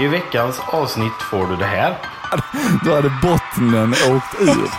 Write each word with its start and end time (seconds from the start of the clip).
I 0.00 0.06
veckans 0.06 0.60
avsnitt 0.66 1.12
får 1.30 1.46
du 1.46 1.56
det 1.56 1.64
här. 1.66 1.98
Då 2.84 2.94
hade 2.94 3.10
bottnen 3.22 3.90
åkt 4.10 4.40
ur. 4.40 4.70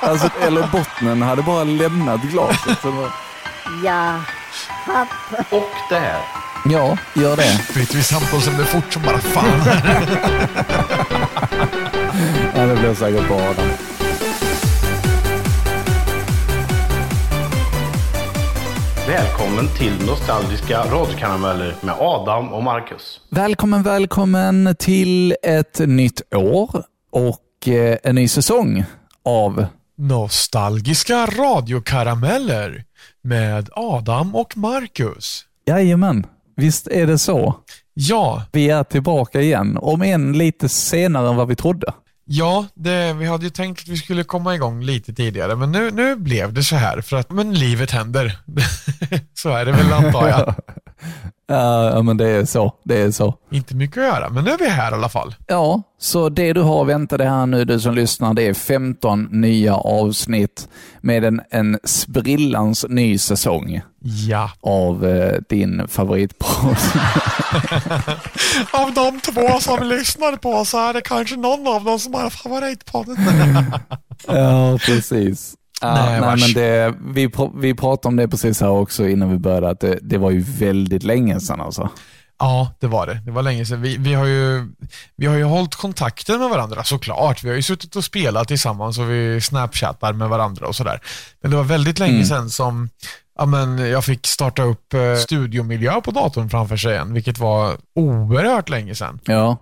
Alltså, 0.00 0.30
eller 0.40 0.66
bottnen 0.72 1.22
hade 1.22 1.42
bara 1.42 1.64
lämnat 1.64 2.20
glaset. 2.22 2.78
Så 2.82 2.90
det- 2.90 3.10
Ja, 3.84 4.14
Och 5.50 5.70
det 5.88 5.98
här. 5.98 6.20
Ja, 6.64 6.96
gör 7.14 7.36
det. 7.36 7.60
Vet 7.74 7.94
vi 7.94 8.02
samtalsämne 8.02 8.64
fort 8.64 8.92
som 8.92 9.02
bara 9.02 9.18
fan. 9.18 9.60
Ja, 12.56 12.66
det 12.66 12.76
blir 12.76 12.94
säkert 12.94 13.28
bra 13.28 13.36
Adam. 13.36 13.66
Välkommen 19.08 19.68
till 19.78 20.06
Nostalgiska 20.06 20.78
radiokarameller 20.78 21.74
med 21.80 21.94
Adam 21.98 22.52
och 22.52 22.62
Marcus. 22.62 23.20
Välkommen, 23.30 23.82
välkommen 23.82 24.76
till 24.78 25.36
ett 25.42 25.78
nytt 25.78 26.34
år 26.34 26.84
och 27.12 27.68
eh, 27.68 27.98
en 28.02 28.14
ny 28.14 28.28
säsong 28.28 28.84
av 29.24 29.66
Nostalgiska 29.98 31.26
radiokarameller 31.26 32.84
med 33.22 33.68
Adam 33.72 34.34
och 34.34 34.56
Marcus. 34.56 35.44
Jajamän, 35.66 36.26
visst 36.56 36.86
är 36.86 37.06
det 37.06 37.18
så. 37.18 37.54
Ja, 37.94 38.42
Vi 38.52 38.70
är 38.70 38.84
tillbaka 38.84 39.40
igen, 39.40 39.78
om 39.80 40.02
än 40.02 40.32
lite 40.38 40.68
senare 40.68 41.28
än 41.28 41.36
vad 41.36 41.48
vi 41.48 41.56
trodde. 41.56 41.92
ja 42.30 42.66
det, 42.74 43.12
vi 43.12 43.26
hade 43.26 43.44
ju 43.44 43.50
tänkt 43.50 43.80
att 43.80 43.88
vi 43.88 43.96
skulle 43.96 44.24
komma 44.24 44.54
igång 44.54 44.82
lite 44.82 45.14
tidigare, 45.14 45.56
men 45.56 45.72
nu, 45.72 45.90
nu 45.90 46.16
blev 46.16 46.52
det 46.52 46.62
så 46.62 46.76
här 46.76 47.00
för 47.00 47.16
att 47.16 47.30
men 47.30 47.54
livet 47.54 47.90
händer. 47.90 48.38
så 49.34 49.48
är 49.50 49.64
det 49.64 49.72
väl 49.72 49.92
antar 49.92 50.28
jag. 50.28 50.54
Ja, 51.50 52.02
men 52.02 52.16
det 52.16 52.28
är 52.28 52.44
så. 52.44 52.74
Det 52.84 53.00
är 53.00 53.10
så. 53.10 53.34
Inte 53.50 53.74
mycket 53.76 53.98
att 53.98 54.04
göra, 54.04 54.28
men 54.30 54.44
nu 54.44 54.50
är 54.50 54.58
vi 54.58 54.68
här 54.68 54.90
i 54.92 54.94
alla 54.94 55.08
fall. 55.08 55.34
Ja, 55.46 55.82
så 55.98 56.28
det 56.28 56.52
du 56.52 56.60
har 56.62 56.82
att 56.82 56.88
vänta 56.88 57.16
dig 57.16 57.26
här 57.28 57.46
nu, 57.46 57.64
du 57.64 57.80
som 57.80 57.94
lyssnar, 57.94 58.34
det 58.34 58.42
är 58.42 58.54
15 58.54 59.28
nya 59.30 59.74
avsnitt 59.76 60.68
med 61.00 61.24
en, 61.24 61.40
en 61.50 61.78
sprillans 61.84 62.86
ny 62.88 63.18
säsong 63.18 63.80
Ja. 64.28 64.50
av 64.60 65.06
eh, 65.06 65.38
din 65.48 65.88
favoritpodd. 65.88 66.76
Av 68.72 68.92
de 68.94 69.20
två 69.20 69.60
som 69.60 69.86
lyssnar 69.88 70.36
på 70.36 70.64
så 70.64 70.78
är 70.88 70.92
det 70.92 71.00
kanske 71.00 71.36
någon 71.36 71.66
av 71.66 71.84
dem 71.84 71.98
som 71.98 72.14
har 72.14 72.30
favoritpodden. 72.30 73.16
ja, 74.26 74.78
precis. 74.86 75.54
Ja, 75.82 75.94
Nej, 75.94 76.20
nej, 76.20 76.36
men 76.40 76.52
det, 76.54 76.94
vi, 77.14 77.26
pr- 77.28 77.60
vi 77.60 77.74
pratade 77.74 78.08
om 78.08 78.16
det 78.16 78.28
precis 78.28 78.60
här 78.60 78.68
också 78.68 79.08
innan 79.08 79.30
vi 79.30 79.38
började, 79.38 79.70
att 79.70 79.80
det, 79.80 79.98
det 80.02 80.18
var 80.18 80.30
ju 80.30 80.40
väldigt 80.40 81.02
länge 81.02 81.40
sedan 81.40 81.60
alltså. 81.60 81.88
Ja, 82.38 82.72
det 82.80 82.86
var 82.86 83.06
det. 83.06 83.14
Det 83.24 83.30
var 83.30 83.42
länge 83.42 83.64
sedan. 83.66 83.82
Vi, 83.82 83.96
vi, 83.96 84.14
har 84.14 84.26
ju, 84.26 84.68
vi 85.16 85.26
har 85.26 85.36
ju 85.36 85.44
hållit 85.44 85.74
kontakten 85.74 86.40
med 86.40 86.48
varandra 86.50 86.84
såklart. 86.84 87.44
Vi 87.44 87.48
har 87.48 87.56
ju 87.56 87.62
suttit 87.62 87.96
och 87.96 88.04
spelat 88.04 88.48
tillsammans 88.48 88.98
och 88.98 89.10
vi 89.10 89.40
snapchattar 89.40 90.12
med 90.12 90.28
varandra 90.28 90.66
och 90.66 90.76
sådär. 90.76 91.00
Men 91.42 91.50
det 91.50 91.56
var 91.56 91.64
väldigt 91.64 91.98
länge 91.98 92.12
Mm. 92.14 92.24
sedan 92.26 92.50
som 92.50 92.88
ja, 93.38 93.46
men 93.46 93.78
jag 93.78 94.04
fick 94.04 94.26
starta 94.26 94.62
upp 94.62 94.94
eh, 94.94 95.14
studiomiljö 95.14 96.00
på 96.00 96.10
datorn 96.10 96.50
framför 96.50 96.76
sig 96.76 96.92
igen, 96.92 97.12
vilket 97.14 97.38
var 97.38 97.76
oerhört 97.94 98.68
länge 98.68 98.94
sedan. 98.94 99.20
Ja, 99.24 99.56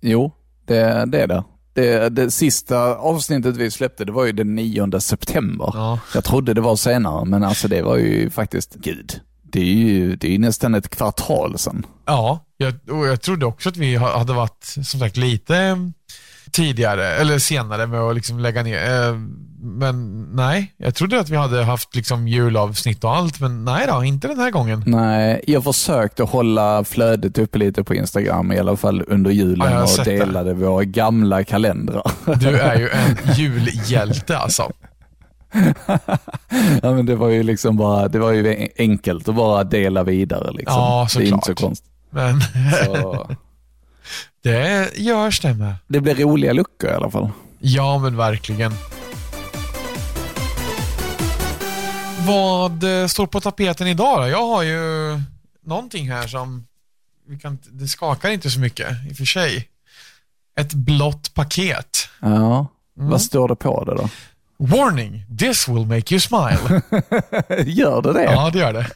jo, 0.00 0.32
det, 0.66 1.04
det 1.06 1.22
är 1.22 1.26
det. 1.26 1.44
Det, 1.76 2.08
det 2.08 2.30
sista 2.30 2.78
avsnittet 2.96 3.56
vi 3.56 3.70
släppte, 3.70 4.04
det 4.04 4.12
var 4.12 4.24
ju 4.24 4.32
den 4.32 4.54
9 4.54 5.00
september. 5.00 5.70
Ja. 5.74 5.98
Jag 6.14 6.24
trodde 6.24 6.54
det 6.54 6.60
var 6.60 6.76
senare, 6.76 7.24
men 7.24 7.44
alltså 7.44 7.68
det 7.68 7.82
var 7.82 7.96
ju 7.96 8.30
faktiskt, 8.30 8.74
gud, 8.74 9.20
det 9.52 9.60
är 9.60 9.64
ju, 9.64 10.16
det 10.16 10.26
är 10.26 10.30
ju 10.32 10.38
nästan 10.38 10.74
ett 10.74 10.88
kvartal 10.88 11.58
sedan. 11.58 11.86
Ja, 12.06 12.44
jag, 12.56 12.74
och 12.90 13.06
jag 13.06 13.20
trodde 13.22 13.46
också 13.46 13.68
att 13.68 13.76
vi 13.76 13.96
ha- 13.96 14.18
hade 14.18 14.32
varit 14.32 14.64
som 14.64 15.00
sagt 15.00 15.16
lite 15.16 15.56
eh, 15.56 15.76
tidigare, 16.52 17.06
eller 17.08 17.38
senare 17.38 17.86
med 17.86 18.00
att 18.00 18.14
liksom 18.14 18.38
lägga 18.40 18.62
ner. 18.62 18.76
Eh, 19.08 19.14
Men 19.66 20.22
nej, 20.32 20.74
jag 20.76 20.94
trodde 20.94 21.20
att 21.20 21.28
vi 21.28 21.36
hade 21.36 21.64
haft 21.64 21.94
liksom 21.94 22.28
julavsnitt 22.28 23.04
och 23.04 23.16
allt, 23.16 23.40
men 23.40 23.64
nej 23.64 23.86
då, 23.88 24.04
inte 24.04 24.28
den 24.28 24.38
här 24.40 24.50
gången. 24.50 24.82
Nej, 24.86 25.40
jag 25.46 25.64
försökte 25.64 26.22
hålla 26.22 26.84
flödet 26.84 27.38
uppe 27.38 27.58
lite 27.58 27.84
på 27.84 27.94
Instagram, 27.94 28.52
i 28.52 28.58
alla 28.58 28.76
fall 28.76 29.04
under 29.08 29.30
Ja, 29.30 29.34
julen, 29.36 29.72
har 29.72 29.82
och 29.82 29.88
sett 29.88 30.04
det. 30.04 30.18
delade 30.18 30.54
våra 30.54 30.84
gamla 30.84 31.44
kalendrar. 31.44 32.02
Du 32.40 32.58
är 32.58 32.76
ju 32.78 32.88
en 32.90 33.34
julhjälte 33.34 34.38
alltså. 34.38 34.72
ja, 36.82 36.92
men 36.94 37.06
det 37.06 37.16
var 37.16 37.28
ju 37.28 37.42
liksom 37.42 37.76
bara, 37.76 38.08
det 38.08 38.18
var 38.18 38.32
ju 38.32 38.68
enkelt 38.78 39.28
att 39.28 39.34
bara 39.34 39.64
dela 39.64 40.02
vidare. 40.02 40.52
Liksom. 40.52 40.74
Ja, 40.80 41.08
det 41.16 41.22
är 41.22 41.26
inte 41.26 41.36
så 41.36 41.40
såklart. 41.46 41.58
konstigt. 41.68 41.90
Men 42.10 42.40
Så, 42.84 43.30
det 44.42 44.90
görs 44.98 45.40
det 45.40 45.54
med. 45.54 45.74
det 45.86 46.00
blir 46.00 46.14
roliga 46.14 46.52
luckor 46.52 46.90
i 46.90 46.94
alla 46.94 47.10
fall. 47.10 47.30
Ja, 47.58 47.98
men 47.98 48.16
verkligen. 48.16 48.72
Vad 52.26 53.00
eh, 53.02 53.06
står 53.06 53.26
på 53.26 53.40
tapeten 53.40 53.86
idag 53.86 54.20
då? 54.22 54.28
Jag 54.28 54.46
har 54.46 54.62
ju 54.62 55.20
någonting 55.66 56.10
här 56.12 56.26
som 56.26 56.66
vi 57.28 57.38
kan, 57.38 57.58
det 57.70 57.88
skakar 57.88 58.30
inte 58.30 58.50
så 58.50 58.60
mycket 58.60 58.88
i 59.10 59.12
och 59.12 59.16
för 59.16 59.24
sig. 59.24 59.68
Ett 60.60 60.74
blått 60.74 61.34
paket. 61.34 62.08
Ja, 62.20 62.66
Mm. 62.98 63.10
vad 63.10 63.22
står 63.22 63.48
det 63.48 63.56
på 63.56 63.84
det 63.84 63.94
då? 63.94 64.08
Warning, 64.58 65.24
this 65.38 65.68
will 65.68 65.86
make 65.86 66.14
you 66.14 66.20
smile. 66.20 66.82
Gör 67.66 68.02
det 68.02 68.12
det? 68.12 68.22
Ja, 68.24 68.50
det 68.52 68.58
gör 68.58 68.72
det. 68.72 68.86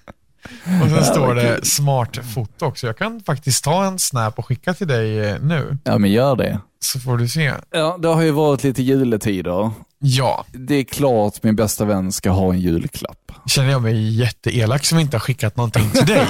Och 0.84 0.90
sen 0.90 1.04
står 1.04 1.34
det 1.34 1.66
smart 1.66 2.18
foto 2.34 2.64
också. 2.66 2.86
Jag 2.86 2.98
kan 2.98 3.20
faktiskt 3.20 3.64
ta 3.64 3.84
en 3.84 3.98
snap 3.98 4.38
och 4.38 4.46
skicka 4.46 4.74
till 4.74 4.88
dig 4.88 5.18
eh, 5.18 5.40
nu, 5.42 5.78
Ja, 5.84 5.98
men 5.98 6.10
gör 6.12 6.36
det. 6.36 6.60
så 6.80 7.00
får 7.00 7.18
du 7.18 7.28
se. 7.28 7.52
Ja, 7.70 7.98
det 8.02 8.08
har 8.08 8.22
ju 8.22 8.30
varit 8.30 8.62
lite 8.64 8.82
juletider. 8.82 9.70
Ja, 9.98 10.44
Det 10.52 10.74
är 10.74 10.84
klart 10.84 11.42
min 11.42 11.56
bästa 11.56 11.84
vän 11.84 12.12
ska 12.12 12.30
ha 12.30 12.52
en 12.52 12.60
julklapp. 12.60 13.18
Känner 13.46 13.70
jag 13.70 13.82
mig 13.82 14.18
jätteelak 14.20 14.84
som 14.84 14.98
inte 14.98 15.16
har 15.16 15.20
skickat 15.20 15.56
någonting 15.56 15.90
till 15.90 16.06
dig. 16.06 16.18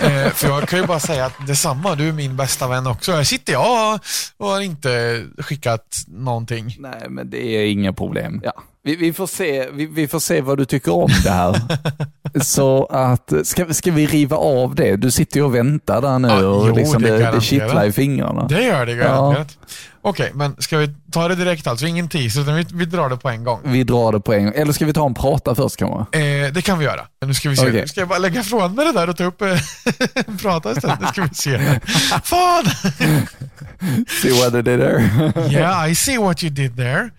eh, 0.00 0.32
för 0.32 0.48
jag 0.48 0.68
kan 0.68 0.78
ju 0.80 0.86
bara 0.86 1.00
säga 1.00 1.26
att 1.26 1.46
detsamma, 1.46 1.94
du 1.94 2.08
är 2.08 2.12
min 2.12 2.36
bästa 2.36 2.68
vän 2.68 2.86
också. 2.86 3.12
Här 3.12 3.24
sitter 3.24 3.52
jag 3.52 3.98
och 4.36 4.46
har 4.46 4.60
inte 4.60 5.24
skickat 5.38 5.96
någonting. 6.08 6.76
Nej, 6.78 7.06
men 7.08 7.30
det 7.30 7.46
är 7.46 7.66
inga 7.66 7.92
problem. 7.92 8.40
Ja. 8.44 8.52
Vi, 8.82 8.96
vi, 8.96 9.12
får 9.12 9.26
se, 9.26 9.68
vi, 9.72 9.86
vi 9.86 10.08
får 10.08 10.20
se 10.20 10.40
vad 10.40 10.58
du 10.58 10.64
tycker 10.64 10.92
om 10.92 11.10
det 11.24 11.30
här. 11.30 11.60
Så 12.44 12.84
att, 12.84 13.32
ska, 13.44 13.74
ska 13.74 13.92
vi 13.92 14.06
riva 14.06 14.36
av 14.36 14.74
det? 14.74 14.96
Du 14.96 15.10
sitter 15.10 15.36
ju 15.36 15.44
och 15.44 15.54
väntar 15.54 16.02
där 16.02 16.18
nu 16.18 16.28
Ja, 16.28 16.46
och 16.46 16.68
jo, 16.68 16.74
liksom 16.74 17.02
det 17.02 17.18
det, 17.18 17.40
kittlar 17.40 17.84
i 17.84 17.92
fingrarna. 17.92 18.46
Det 18.46 18.62
gör 18.62 18.86
det 18.86 18.94
garanterat. 18.94 19.58
Okej, 20.02 20.30
men 20.34 20.56
ska 20.58 20.78
vi 20.78 20.94
ta 21.12 21.28
det 21.28 21.34
direkt 21.34 21.66
alltså? 21.66 21.86
Ingen 21.86 22.08
teaser, 22.08 22.40
utan 22.40 22.54
vi, 22.54 22.66
vi 22.72 22.84
drar 22.84 23.08
det 23.08 23.16
på 23.16 23.28
en 23.28 23.44
gång. 23.44 23.60
Vi 23.64 23.84
drar 23.84 24.12
det 24.12 24.20
på 24.20 24.32
en 24.32 24.44
gång. 24.44 24.52
Eller 24.56 24.72
ska 24.72 24.86
vi 24.86 24.92
ta 24.92 25.06
en 25.06 25.14
prata 25.14 25.54
först 25.54 25.76
kanske? 25.76 26.18
Eh, 26.18 26.52
det 26.52 26.62
kan 26.62 26.78
vi 26.78 26.84
göra. 26.84 27.00
Nu 27.26 27.34
ska 27.34 27.48
vi 27.48 27.56
se. 27.56 27.62
Okej. 27.62 27.80
Nu 27.80 27.88
ska 27.88 28.00
jag 28.00 28.08
bara 28.08 28.18
lägga 28.18 28.40
ifrån 28.40 28.74
mig 28.74 28.86
det 28.86 28.92
där 28.92 29.08
och 29.08 29.16
ta 29.16 29.24
upp 29.24 29.42
eh, 29.42 29.48
prata 30.42 30.72
istället. 30.72 31.00
Nu 31.00 31.06
ska 31.06 31.22
vi 31.22 31.34
se. 31.34 31.80
Fan! 32.24 32.64
See 34.22 34.30
what 34.30 34.54
I 34.54 34.62
did 34.62 34.64
there? 34.64 35.32
Yeah, 35.50 35.90
I 35.90 35.94
see 35.94 36.18
what 36.18 36.42
you 36.42 36.50
did 36.50 36.76
there. 36.76 37.10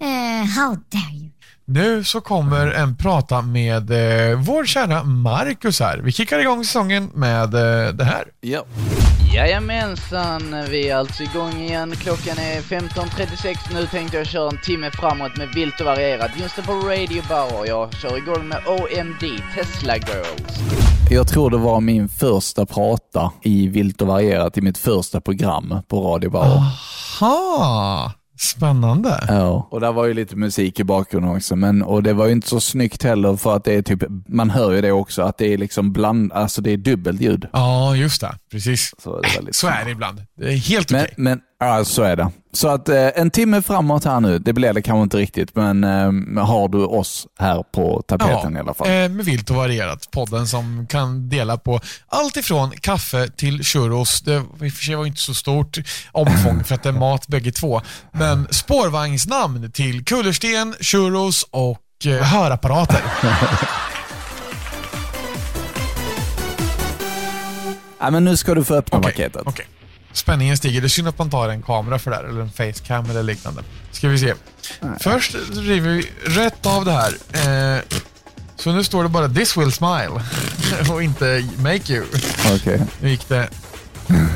Uh, 0.00 0.44
how 0.56 0.76
dare 0.90 1.14
you? 1.14 1.30
Nu 1.70 2.04
så 2.04 2.20
kommer 2.20 2.66
en 2.66 2.96
prata 2.96 3.42
med 3.42 3.90
eh, 3.90 4.38
vår 4.38 4.64
kära 4.64 5.04
Marcus 5.04 5.80
här. 5.80 5.98
Vi 5.98 6.12
kickar 6.12 6.38
igång 6.38 6.64
säsongen 6.64 7.10
med 7.14 7.54
eh, 7.54 7.92
det 7.94 8.04
här. 8.04 8.24
ja. 8.40 8.64
Jajamensan, 9.34 10.64
vi 10.70 10.88
är 10.88 10.96
alltså 10.96 11.22
igång 11.22 11.52
igen. 11.52 11.96
Klockan 11.96 12.38
är 12.38 12.60
15.36. 12.60 13.56
Nu 13.74 13.86
tänkte 13.86 14.16
jag 14.16 14.26
köra 14.26 14.50
en 14.50 14.58
timme 14.64 14.90
framåt 14.90 15.36
med 15.36 15.48
vilt 15.54 15.80
och 15.80 15.86
varierat. 15.86 16.30
Just 16.40 16.56
det 16.56 16.62
på 16.62 16.72
Radio 16.72 17.22
Bauer. 17.28 17.66
Jag 17.66 17.92
kör 17.94 18.16
igång 18.16 18.48
med 18.48 18.58
OMD, 18.66 19.42
Tesla 19.54 19.96
Girls. 19.96 20.58
Jag 21.10 21.28
tror 21.28 21.50
det 21.50 21.58
var 21.58 21.80
min 21.80 22.08
första 22.08 22.66
prata 22.66 23.32
i 23.42 23.68
Vilt 23.68 24.02
och 24.02 24.08
varierat 24.08 24.58
i 24.58 24.60
mitt 24.60 24.78
första 24.78 25.20
program 25.20 25.74
på 25.88 26.00
Radio 26.00 26.30
Bauer. 26.30 26.62
Ha, 27.20 28.12
spännande. 28.40 29.24
Ja, 29.28 29.68
och 29.70 29.80
där 29.80 29.92
var 29.92 30.04
ju 30.04 30.14
lite 30.14 30.36
musik 30.36 30.80
i 30.80 30.84
bakgrunden 30.84 31.36
också, 31.36 31.56
men 31.56 31.82
och 31.82 32.02
det 32.02 32.12
var 32.12 32.26
ju 32.26 32.32
inte 32.32 32.48
så 32.48 32.60
snyggt 32.60 33.02
heller 33.02 33.36
för 33.36 33.56
att 33.56 33.64
det 33.64 33.74
är 33.74 33.82
typ, 33.82 34.02
man 34.28 34.50
hör 34.50 34.72
ju 34.72 34.80
det 34.80 34.92
också, 34.92 35.22
att 35.22 35.38
det 35.38 35.52
är 35.52 35.58
liksom 35.58 35.92
bland, 35.92 36.32
alltså 36.32 36.62
det 36.62 36.70
är 36.70 36.76
dubbelt 36.76 37.20
ljud. 37.20 37.46
Ja, 37.52 37.96
just 37.96 38.20
det. 38.20 38.34
Precis. 38.50 38.94
Så, 38.98 39.20
det 39.20 39.28
var 39.36 39.42
lite 39.42 39.58
Så 39.58 39.66
är 39.68 39.84
det 39.84 39.90
ibland. 39.90 40.22
Det 40.38 40.52
är 40.52 40.56
helt 40.56 40.90
Men, 40.90 41.02
okej. 41.02 41.14
men 41.16 41.40
ja, 41.60 41.84
så 41.84 42.02
är 42.02 42.16
det. 42.16 42.30
Så 42.52 42.68
att 42.68 42.88
eh, 42.88 43.08
en 43.14 43.30
timme 43.30 43.62
framåt 43.62 44.04
här 44.04 44.20
nu, 44.20 44.38
det 44.38 44.52
blir 44.52 44.72
det 44.72 44.82
kanske 44.82 45.02
inte 45.02 45.16
riktigt, 45.16 45.56
men 45.56 45.84
eh, 45.84 46.44
har 46.44 46.68
du 46.68 46.78
oss 46.84 47.26
här 47.38 47.62
på 47.72 48.02
tapeten 48.08 48.56
i 48.56 48.60
alla 48.60 48.74
fall. 48.74 48.86
eh, 48.88 48.92
med 49.08 49.24
vilt 49.24 49.50
och 49.50 49.56
varierat. 49.56 50.10
Podden 50.10 50.46
som 50.46 50.86
kan 50.86 51.28
dela 51.28 51.56
på 51.58 51.80
allt 52.08 52.36
ifrån 52.36 52.70
kaffe 52.70 53.28
till 53.28 53.62
churros. 53.64 54.20
Det 54.20 54.34
i 54.34 54.68
och 54.68 54.72
för 54.72 54.84
sig 54.84 54.94
var 54.94 55.06
inte 55.06 55.20
så 55.20 55.34
stort 55.34 55.78
omfång 56.12 56.64
för 56.64 56.74
att 56.74 56.82
det 56.82 56.88
är 56.88 56.92
mat 56.92 57.28
bägge 57.28 57.52
två. 57.52 57.80
Men 58.12 58.48
spårvagnsnamn 58.50 59.72
till 59.72 60.04
kullersten, 60.04 60.74
churros 60.80 61.46
och 61.50 62.06
eh, 62.06 62.12
hörapparater. 62.22 63.00
Ja, 68.00 68.10
men 68.10 68.24
nu 68.24 68.36
ska 68.36 68.54
du 68.54 68.64
få 68.64 68.74
öppna 68.74 68.98
Okej, 68.98 69.10
paketet. 69.12 69.42
okej. 69.46 69.66
Spänningen 70.18 70.56
stiger. 70.56 70.80
Det 70.80 70.86
är 70.86 70.88
synd 70.88 71.08
att 71.08 71.18
man 71.18 71.30
tar 71.30 71.48
en 71.48 71.62
kamera 71.62 71.98
för 71.98 72.10
det 72.10 72.16
här, 72.16 72.24
eller 72.24 72.40
en 72.40 72.50
facecam 72.50 73.10
eller 73.10 73.22
liknande. 73.22 73.62
Ska 73.92 74.08
vi 74.08 74.18
se. 74.18 74.34
Först 75.00 75.34
river 75.50 75.90
vi 75.90 76.10
rätt 76.24 76.66
av 76.66 76.84
det 76.84 76.92
här. 76.92 77.12
Eh, 77.76 77.82
så 78.56 78.72
nu 78.72 78.84
står 78.84 79.02
det 79.02 79.08
bara 79.08 79.28
“This 79.28 79.56
will 79.56 79.72
smile” 79.72 80.22
och 80.90 81.02
inte 81.02 81.48
“Make 81.58 81.92
you”. 81.92 82.04
Okej. 82.54 82.80
Nu 83.00 83.10
gick 83.10 83.28
det 83.28 83.48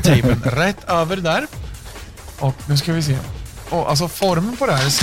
tejpen 0.03 0.41
rätt 0.45 0.89
över 0.89 1.17
där. 1.17 1.47
Och 2.39 2.55
nu 2.65 2.77
ska 2.77 2.93
vi 2.93 3.03
se. 3.03 3.17
Och 3.69 3.89
alltså 3.89 4.07
formen 4.07 4.57
på 4.57 4.65
det 4.65 4.73
här 4.73 4.93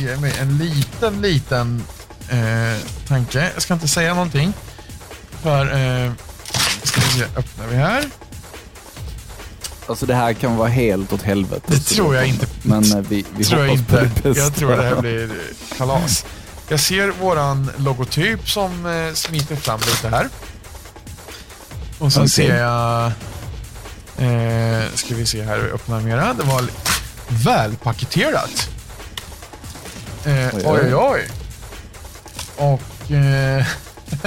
ger 0.00 0.16
mig 0.16 0.34
en 0.40 0.58
liten, 0.58 1.22
liten 1.22 1.82
eh, 2.28 2.78
tanke. 3.08 3.50
Jag 3.54 3.62
ska 3.62 3.74
inte 3.74 3.88
säga 3.88 4.14
någonting. 4.14 4.52
För, 5.42 5.66
eh, 5.66 6.12
ska 6.82 7.00
vi 7.00 7.06
se, 7.06 7.24
öppnar 7.36 7.66
vi 7.66 7.76
här. 7.76 8.04
Alltså 9.90 10.06
det 10.06 10.14
här 10.14 10.32
kan 10.32 10.56
vara 10.56 10.68
helt 10.68 11.12
åt 11.12 11.22
helvete. 11.22 11.62
Det 11.66 11.80
tror 11.80 12.14
jag 12.16 12.26
inte. 12.26 12.46
Men 12.62 12.92
eh, 12.92 13.04
vi, 13.08 13.24
vi 13.36 13.44
tror 13.44 13.60
jag 13.66 13.70
hoppas 13.70 13.86
på 13.86 14.04
inte. 14.04 14.20
det 14.22 14.28
bästa. 14.28 14.42
Jag 14.42 14.54
tror 14.54 14.76
det 14.76 14.82
här 14.82 15.00
blir 15.00 15.30
kalas. 15.76 16.24
Jag 16.68 16.80
ser 16.80 17.08
våran 17.08 17.70
logotyp 17.76 18.50
som 18.50 18.86
eh, 18.86 19.14
smiter 19.14 19.56
fram 19.56 19.80
lite 19.80 20.08
här. 20.08 20.28
Och 21.98 22.12
sen 22.12 22.22
Okej. 22.22 22.28
ser 22.30 22.56
jag... 22.56 23.06
Eh, 24.18 24.84
ska 24.94 25.14
vi 25.14 25.26
se 25.26 25.42
här, 25.42 25.58
vi 25.58 25.70
öppnar 25.70 26.00
mera. 26.00 26.34
Det 26.34 26.42
var 26.42 26.64
välpaketerat. 27.28 28.68
Eh, 30.24 30.48
oj. 30.54 30.62
oj, 30.64 30.94
oj. 30.94 31.28
Och 32.56 33.12
eh, 33.12 33.66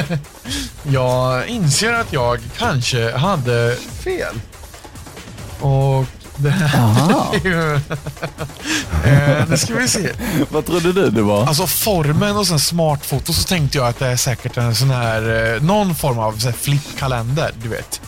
jag 0.84 1.48
inser 1.48 1.94
att 1.94 2.14
jag 2.14 2.40
kanske 2.58 3.18
hade 3.18 3.78
fel. 4.04 4.36
Och 5.64 6.06
det 6.36 6.50
här 6.50 7.34
är 7.34 7.46
ju... 7.46 7.76
eh, 9.06 9.50
nu 9.50 9.58
ska 9.58 9.74
vi 9.74 9.88
se. 9.88 10.10
Vad 10.50 10.66
trodde 10.66 10.94
du 10.94 11.10
det 11.10 11.22
var? 11.22 11.46
Alltså 11.46 11.68
formen 11.68 12.38
och 12.38 12.48
sen 12.48 12.60
smartfoto 12.60 13.34
så 13.34 13.44
tänkte 13.44 13.78
jag 13.78 13.88
att 13.88 14.00
det 14.00 14.08
är 14.08 14.16
säkert 14.16 14.58
en 14.58 14.76
sån 14.76 14.90
här, 14.92 15.54
eh, 15.56 15.62
någon 15.62 15.96
form 15.96 16.20
av 16.20 16.52
flippkalender, 16.54 17.52
du 17.64 17.70
vet. 17.70 18.02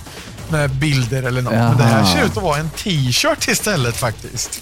Med 0.50 0.70
bilder 0.70 1.24
eller 1.24 1.42
något. 1.42 1.54
Men 1.54 1.78
det 1.78 1.84
här 1.84 2.00
Jaha. 2.00 2.14
ser 2.14 2.26
ut 2.26 2.38
att 2.38 2.44
vara 2.44 2.58
en 2.58 2.70
t-shirt 2.70 3.48
istället 3.48 3.98
faktiskt. 3.98 4.62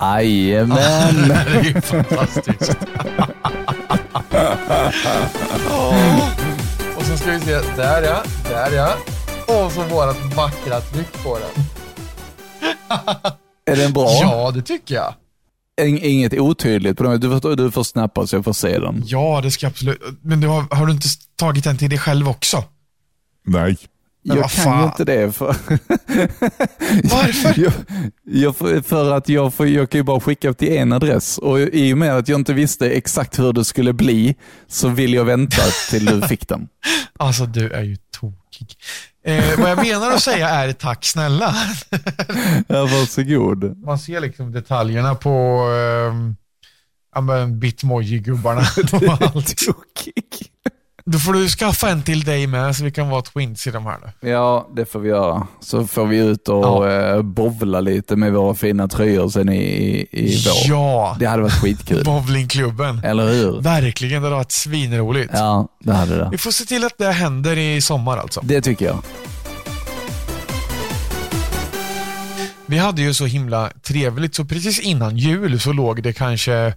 Jajamän. 0.00 1.28
Det 1.28 1.58
är 1.58 1.62
ju 1.62 1.80
fantastiskt. 1.80 2.76
Och 6.96 7.02
sen 7.04 7.18
ska 7.18 7.30
vi 7.30 7.40
se, 7.40 7.60
där 7.76 8.02
ja, 8.02 8.22
där 8.50 8.70
ja. 8.76 8.94
Och 9.52 9.72
så 9.72 9.82
vårat 9.82 10.34
vackra 10.36 10.80
tryck 10.80 11.22
på 11.24 11.38
den. 11.38 11.64
Är 13.66 13.76
den 13.76 13.92
bra? 13.92 14.08
Ja, 14.20 14.50
det 14.50 14.62
tycker 14.62 14.94
jag. 14.94 15.14
In- 15.88 15.98
Inget 16.04 16.34
otydligt 16.38 16.98
på 16.98 17.04
den. 17.04 17.20
Du 17.20 17.40
får, 17.40 17.56
du 17.56 17.70
får 17.70 17.84
snappa 17.84 18.26
så 18.26 18.36
jag 18.36 18.44
får 18.44 18.52
se 18.52 18.78
den. 18.78 19.02
Ja, 19.06 19.40
det 19.42 19.50
ska 19.50 19.66
jag 19.66 19.70
absolut. 19.70 20.00
Men 20.22 20.40
du 20.40 20.48
har, 20.48 20.74
har 20.76 20.86
du 20.86 20.92
inte 20.92 21.08
tagit 21.36 21.64
den 21.64 21.78
till 21.78 21.90
dig 21.90 21.98
själv 21.98 22.28
också? 22.28 22.64
Nej. 23.46 23.76
Men 24.24 24.36
jag 24.36 24.50
kan 24.50 24.64
fan? 24.64 24.80
ju 24.80 24.86
inte 24.86 25.04
det. 25.04 25.32
För... 25.32 25.46
Varför? 27.10 27.60
jag, 27.62 27.72
jag, 28.24 28.86
för 28.86 29.12
att 29.12 29.28
jag, 29.28 29.54
får, 29.54 29.66
jag 29.68 29.90
kan 29.90 29.98
ju 29.98 30.02
bara 30.02 30.20
skicka 30.20 30.52
till 30.52 30.76
en 30.76 30.92
adress 30.92 31.38
och 31.38 31.60
i 31.60 31.92
och 31.94 31.98
med 31.98 32.16
att 32.16 32.28
jag 32.28 32.40
inte 32.40 32.52
visste 32.52 32.90
exakt 32.90 33.38
hur 33.38 33.52
det 33.52 33.64
skulle 33.64 33.92
bli 33.92 34.34
så 34.68 34.88
vill 34.88 35.14
jag 35.14 35.24
vänta 35.24 35.62
till 35.90 36.04
du 36.04 36.22
fick 36.22 36.48
den. 36.48 36.68
Alltså 37.18 37.46
du 37.46 37.70
är 37.70 37.82
ju 37.82 37.96
tokig. 38.20 38.76
Eh, 39.24 39.58
vad 39.60 39.70
jag 39.70 39.78
menar 39.78 40.10
att 40.10 40.22
säga 40.22 40.48
är 40.48 40.72
tack 40.72 41.04
snälla. 41.04 41.54
Ja, 42.68 42.82
varsågod. 42.82 43.78
Man 43.78 43.98
ser 43.98 44.20
liksom 44.20 44.52
detaljerna 44.52 45.14
på 45.14 45.30
ehm, 45.70 46.36
ja, 47.14 47.20
men 47.20 47.60
Bitmoji-gubbarna 47.60 48.60
och 48.92 49.22
allt. 49.36 49.56
Tokig. 49.56 50.50
Då 51.04 51.18
får 51.18 51.32
du 51.32 51.48
skaffa 51.48 51.88
en 51.88 52.02
till 52.02 52.24
dig 52.24 52.46
med 52.46 52.76
så 52.76 52.84
vi 52.84 52.90
kan 52.90 53.08
vara 53.08 53.22
twins 53.22 53.66
i 53.66 53.70
de 53.70 53.86
här 53.86 53.96
nu. 54.20 54.30
Ja, 54.30 54.68
det 54.76 54.84
får 54.84 55.00
vi 55.00 55.08
göra. 55.08 55.46
Så 55.60 55.86
får 55.86 56.06
vi 56.06 56.18
ut 56.18 56.48
och 56.48 56.90
eh, 56.90 57.22
bovla 57.22 57.80
lite 57.80 58.16
med 58.16 58.32
våra 58.32 58.54
fina 58.54 58.88
tröjor 58.88 59.28
sen 59.28 59.48
i, 59.48 59.56
i, 59.56 60.06
i 60.10 60.44
vår. 60.46 60.54
Ja, 60.76 61.16
Det 61.20 61.26
hade 61.26 61.42
varit 61.42 61.52
skitkul. 61.60 62.04
bowlingklubben. 62.04 63.00
Eller 63.04 63.28
hur? 63.32 63.60
Verkligen, 63.60 64.22
det 64.22 64.26
hade 64.28 64.36
varit 64.36 64.52
svinroligt. 64.52 65.30
Ja, 65.34 65.68
det 65.80 65.92
hade 65.92 66.16
det. 66.18 66.28
Vi 66.32 66.38
får 66.38 66.50
se 66.50 66.64
till 66.64 66.84
att 66.84 66.98
det 66.98 67.12
händer 67.12 67.58
i 67.58 67.80
sommar 67.80 68.16
alltså. 68.16 68.40
Det 68.44 68.60
tycker 68.60 68.86
jag. 68.86 68.98
Vi 72.66 72.78
hade 72.78 73.02
ju 73.02 73.14
så 73.14 73.26
himla 73.26 73.70
trevligt, 73.82 74.34
så 74.34 74.44
precis 74.44 74.80
innan 74.80 75.16
jul 75.16 75.60
så 75.60 75.72
låg 75.72 76.02
det 76.02 76.12
kanske, 76.12 76.74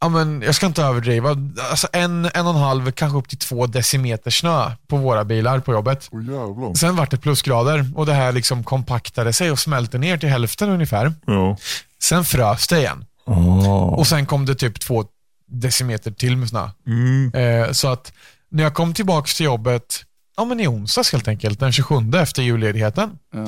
ja 0.00 0.08
men 0.08 0.42
jag 0.42 0.54
ska 0.54 0.66
inte 0.66 0.82
överdriva, 0.82 1.36
alltså 1.70 1.88
en, 1.92 2.30
en 2.34 2.46
och 2.46 2.54
en 2.54 2.60
halv, 2.60 2.90
kanske 2.92 3.18
upp 3.18 3.28
till 3.28 3.38
två 3.38 3.66
decimeter 3.66 4.30
snö 4.30 4.70
på 4.88 4.96
våra 4.96 5.24
bilar 5.24 5.60
på 5.60 5.72
jobbet. 5.72 6.08
Jävlar. 6.12 6.74
Sen 6.74 6.96
vart 6.96 7.10
det 7.10 7.16
plusgrader 7.16 7.90
och 7.94 8.06
det 8.06 8.14
här 8.14 8.32
liksom 8.32 8.64
kompaktade 8.64 9.32
sig 9.32 9.50
och 9.50 9.58
smälte 9.58 9.98
ner 9.98 10.18
till 10.18 10.28
hälften 10.28 10.70
ungefär. 10.70 11.12
Ja. 11.26 11.56
Sen 12.02 12.24
frös 12.24 12.68
det 12.68 12.78
igen 12.78 13.04
Oh. 13.26 13.94
och 13.94 14.06
sen 14.06 14.26
kom 14.26 14.46
det 14.46 14.54
typ 14.54 14.80
två 14.80 15.04
decimeter 15.46 16.10
till 16.10 16.36
med 16.36 16.48
snö. 16.48 16.68
Mm. 16.86 17.32
Eh, 17.34 17.72
så 17.72 17.88
att 17.88 18.12
när 18.50 18.62
jag 18.62 18.74
kom 18.74 18.94
tillbaks 18.94 19.36
till 19.36 19.46
jobbet, 19.46 20.02
ja 20.36 20.44
men 20.44 20.60
i 20.60 20.66
onsdags 20.68 21.12
helt 21.12 21.28
enkelt, 21.28 21.60
den 21.60 21.72
27 21.72 21.94
efter 22.16 22.42
julledigheten, 22.42 23.10
Ja. 23.34 23.46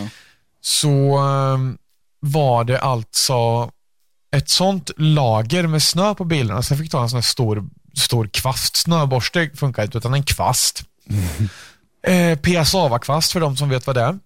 så 0.61 1.19
ehm, 1.19 1.79
var 2.21 2.65
det 2.65 2.79
alltså 2.81 3.71
ett 4.37 4.49
sånt 4.49 4.90
lager 4.96 5.67
med 5.67 5.82
snö 5.82 6.14
på 6.14 6.25
bilarna 6.25 6.62
så 6.62 6.73
jag 6.73 6.79
fick 6.79 6.90
ta 6.90 7.02
en 7.02 7.08
sån 7.11 7.17
här 7.17 7.23
stor, 7.23 7.64
stor 7.94 8.26
kvast. 8.26 8.76
Snöborste 8.76 9.50
funkar 9.55 9.82
inte 9.82 9.99
utan 9.99 10.14
en 10.14 10.23
kvast. 10.23 10.82
Eh, 12.06 12.38
PSA-kvast 12.38 13.32
för 13.32 13.40
de 13.40 13.56
som 13.56 13.69
vet 13.69 13.87
vad 13.87 13.96
det 13.96 14.02
är. 14.02 14.19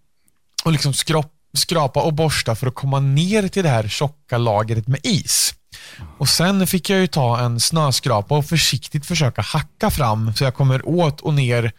Och 0.65 0.73
liksom 0.73 0.95
skrap, 0.95 1.33
skrapa 1.55 2.03
och 2.03 2.13
borsta 2.13 2.55
för 2.55 2.67
att 2.67 2.75
komma 2.75 3.01
ner 3.01 3.49
till 3.49 3.63
det 3.63 3.69
här 3.69 3.89
tjocka 3.89 4.39
lagret 4.39 4.89
med 4.89 5.01
is. 5.03 5.55
Och 6.19 6.29
Sen 6.29 6.67
fick 6.67 6.91
jag 6.91 7.01
ju 7.01 7.07
ta 7.07 7.41
en 7.41 7.61
snöskrapa 7.61 8.37
och 8.37 8.47
försiktigt 8.47 9.07
försöka 9.07 9.43
hacka 9.43 9.91
fram 9.91 10.35
så 10.35 10.45
jag 10.45 10.55
kommer 10.55 10.89
åt 10.89 11.21
och 11.21 11.35
ner 11.35 11.73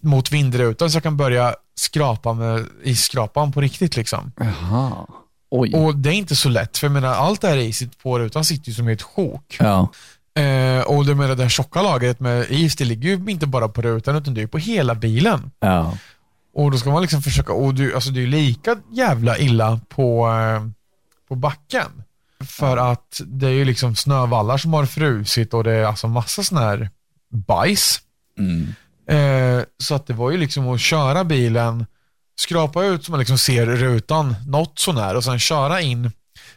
mot 0.00 0.32
vindrutan 0.32 0.90
så 0.90 0.96
jag 0.96 1.02
kan 1.02 1.16
börja 1.16 1.54
skrapa 1.74 2.32
med 2.32 2.66
isskrapan 2.82 3.52
på 3.52 3.60
riktigt. 3.60 3.96
liksom. 3.96 4.32
Jaha. 4.36 5.06
Oj. 5.50 5.74
Och 5.74 5.96
det 5.96 6.08
är 6.08 6.12
inte 6.12 6.36
så 6.36 6.48
lätt, 6.48 6.78
för 6.78 6.86
jag 6.86 6.92
menar, 6.92 7.08
allt 7.08 7.40
det 7.40 7.48
här 7.48 7.56
iset 7.56 7.98
på 8.02 8.18
rutan 8.18 8.44
sitter 8.44 8.68
ju 8.68 8.74
som 8.74 8.88
i 8.88 8.92
ett 8.92 9.02
sjok. 9.02 9.56
Ja. 9.60 9.90
Eh, 10.42 10.82
och 10.82 11.06
det, 11.06 11.14
menar, 11.14 11.34
det 11.34 11.42
här 11.42 11.50
tjocka 11.50 11.82
lagret 11.82 12.20
med 12.20 12.46
is, 12.50 12.76
det 12.76 12.84
ligger 12.84 13.08
ju 13.08 13.30
inte 13.30 13.46
bara 13.46 13.68
på 13.68 13.82
rutan 13.82 14.16
utan 14.16 14.34
det 14.34 14.42
är 14.42 14.46
på 14.46 14.58
hela 14.58 14.94
bilen. 14.94 15.50
Ja. 15.60 15.98
Och 16.54 16.70
då 16.70 16.78
ska 16.78 16.90
man 16.90 17.02
liksom 17.02 17.22
försöka, 17.22 17.52
och 17.52 17.74
du, 17.74 17.94
alltså 17.94 18.10
det 18.10 18.20
är 18.20 18.22
ju 18.22 18.26
lika 18.26 18.76
jävla 18.92 19.38
illa 19.38 19.80
på, 19.88 20.28
eh, 20.28 20.68
på 21.28 21.34
backen. 21.34 22.04
För 22.44 22.76
att 22.76 23.20
det 23.26 23.46
är 23.46 23.52
ju 23.52 23.64
liksom 23.64 23.96
snövallar 23.96 24.58
som 24.58 24.72
har 24.72 24.86
frusit 24.86 25.54
och 25.54 25.64
det 25.64 25.72
är 25.72 25.84
alltså 25.84 26.08
massa 26.08 26.42
sån 26.42 26.58
här 26.58 26.90
bajs. 27.30 28.00
Mm. 28.38 28.74
Eh, 29.06 29.64
så 29.78 29.94
att 29.94 30.06
det 30.06 30.12
var 30.12 30.30
ju 30.30 30.36
liksom 30.36 30.68
att 30.68 30.80
köra 30.80 31.24
bilen, 31.24 31.86
skrapa 32.38 32.84
ut 32.84 33.04
så 33.04 33.10
man 33.10 33.20
liksom 33.20 33.38
ser 33.38 33.66
rutan 33.66 34.34
något 34.46 34.78
sånär 34.78 35.14
och 35.14 35.24
sen 35.24 35.38
köra 35.38 35.80
in 35.80 36.12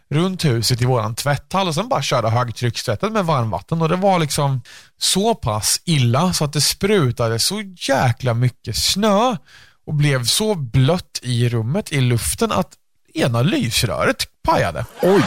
runt 0.10 0.46
huset 0.46 0.82
i 0.82 0.86
våran 0.86 1.16
tvätthall 1.16 1.68
och 1.68 1.76
sen 1.76 1.90
bara 1.90 2.02
köra 2.02 2.30
högtryckstvätten 2.30 3.14
med 3.14 3.26
varmvatten 3.26 3.82
och 3.82 3.90
det 3.90 3.96
var 3.96 4.20
liksom 4.20 4.62
så 4.98 5.36
pass 5.36 5.82
illa 5.86 6.34
så 6.34 6.46
att 6.46 6.54
det 6.54 6.62
sprutade 6.62 7.40
så 7.40 7.62
jäkla 7.78 8.34
mycket 8.34 8.76
snö 8.78 9.36
och 9.86 9.94
blev 9.94 10.26
så 10.26 10.56
blött 10.56 11.20
i 11.22 11.50
rummet 11.50 11.92
i 11.92 12.02
luften 12.02 12.52
att 12.52 12.74
ena 13.14 13.42
lysröret 13.42 14.28
pajade. 14.44 14.86
Oj. 15.02 15.24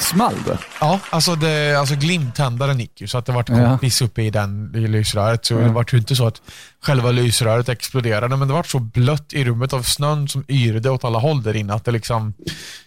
Small 0.00 0.34
det? 0.46 0.58
Ja, 0.80 1.00
alltså, 1.10 1.34
det, 1.34 1.74
alltså 1.74 1.94
glimtändaren 1.94 2.80
gick 2.80 3.00
ju 3.00 3.06
så 3.06 3.18
att 3.18 3.26
det 3.26 3.32
vart 3.32 3.48
Ja. 3.48 3.54
kompis 3.54 4.02
uppe 4.02 4.22
i 4.22 4.30
den 4.30 4.72
i 4.76 4.88
lysröret. 4.88 5.46
Så 5.46 5.54
det 5.58 5.68
vart 5.68 5.92
ju 5.92 5.98
inte 5.98 6.16
så 6.16 6.26
att 6.26 6.42
själva 6.82 7.10
lysröret 7.10 7.68
exploderade, 7.68 8.36
men 8.36 8.48
det 8.48 8.54
vart 8.54 8.66
så 8.66 8.78
blött 8.78 9.32
i 9.32 9.44
rummet 9.44 9.72
av 9.72 9.82
snön 9.82 10.28
som 10.28 10.44
yrde 10.48 10.90
åt 10.90 11.04
alla 11.04 11.18
håll 11.18 11.42
där 11.42 11.56
inne 11.56 11.74
att 11.74 11.84
det 11.84 11.90
liksom 11.90 12.34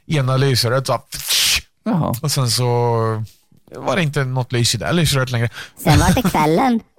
ena 0.07 0.37
lysröret 0.37 0.87
så 0.87 1.01
Jaha. 1.83 2.15
och 2.21 2.31
sen 2.31 2.49
så 2.51 2.65
var 3.75 3.95
det 3.95 4.01
inte 4.03 4.23
något 4.23 4.51
lys 4.51 4.75
i 4.75 4.77
det 4.77 4.91
lysröret 4.91 5.29
längre. 5.31 5.49
Sen 5.83 5.99
var 5.99 6.13
det 6.13 6.29
kvällen. 6.29 6.79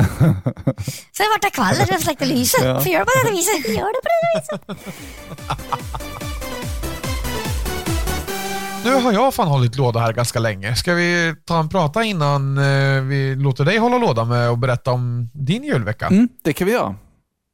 Sen 1.17 1.27
vart 1.33 1.43
det 1.43 1.51
kvaller 1.55 1.95
och 1.95 2.01
släckte 2.03 2.25
lyset. 2.25 2.65
Ja. 2.65 2.81
Får 2.81 2.93
göra 2.93 3.05
på 3.05 3.11
det 3.25 3.31
viset. 3.31 3.69
Gör 3.69 3.75
det 3.75 4.03
på 4.03 4.09
det 4.09 4.41
viset. 4.41 6.20
Nu 8.85 8.95
har 8.95 9.13
jag 9.13 9.35
fan 9.35 9.49
hållit 9.49 9.77
låda 9.77 10.01
här 10.01 10.13
ganska 10.13 10.39
länge. 10.39 10.75
Ska 10.77 10.95
vi 10.95 11.35
ta 11.45 11.61
en 11.61 11.69
prata 11.69 12.05
innan 12.05 12.59
eh, 12.59 13.03
vi 13.03 13.35
låter 13.35 13.65
dig 13.65 13.79
hålla 13.79 13.99
låda 13.99 14.25
med 14.25 14.51
och 14.51 14.59
berätta 14.59 14.91
om 14.91 15.31
din 15.33 15.65
julvecka? 15.65 16.07
Mm, 16.07 16.29
det 16.45 16.53
kan 16.53 16.67
vi 16.67 16.73
göra. 16.73 16.95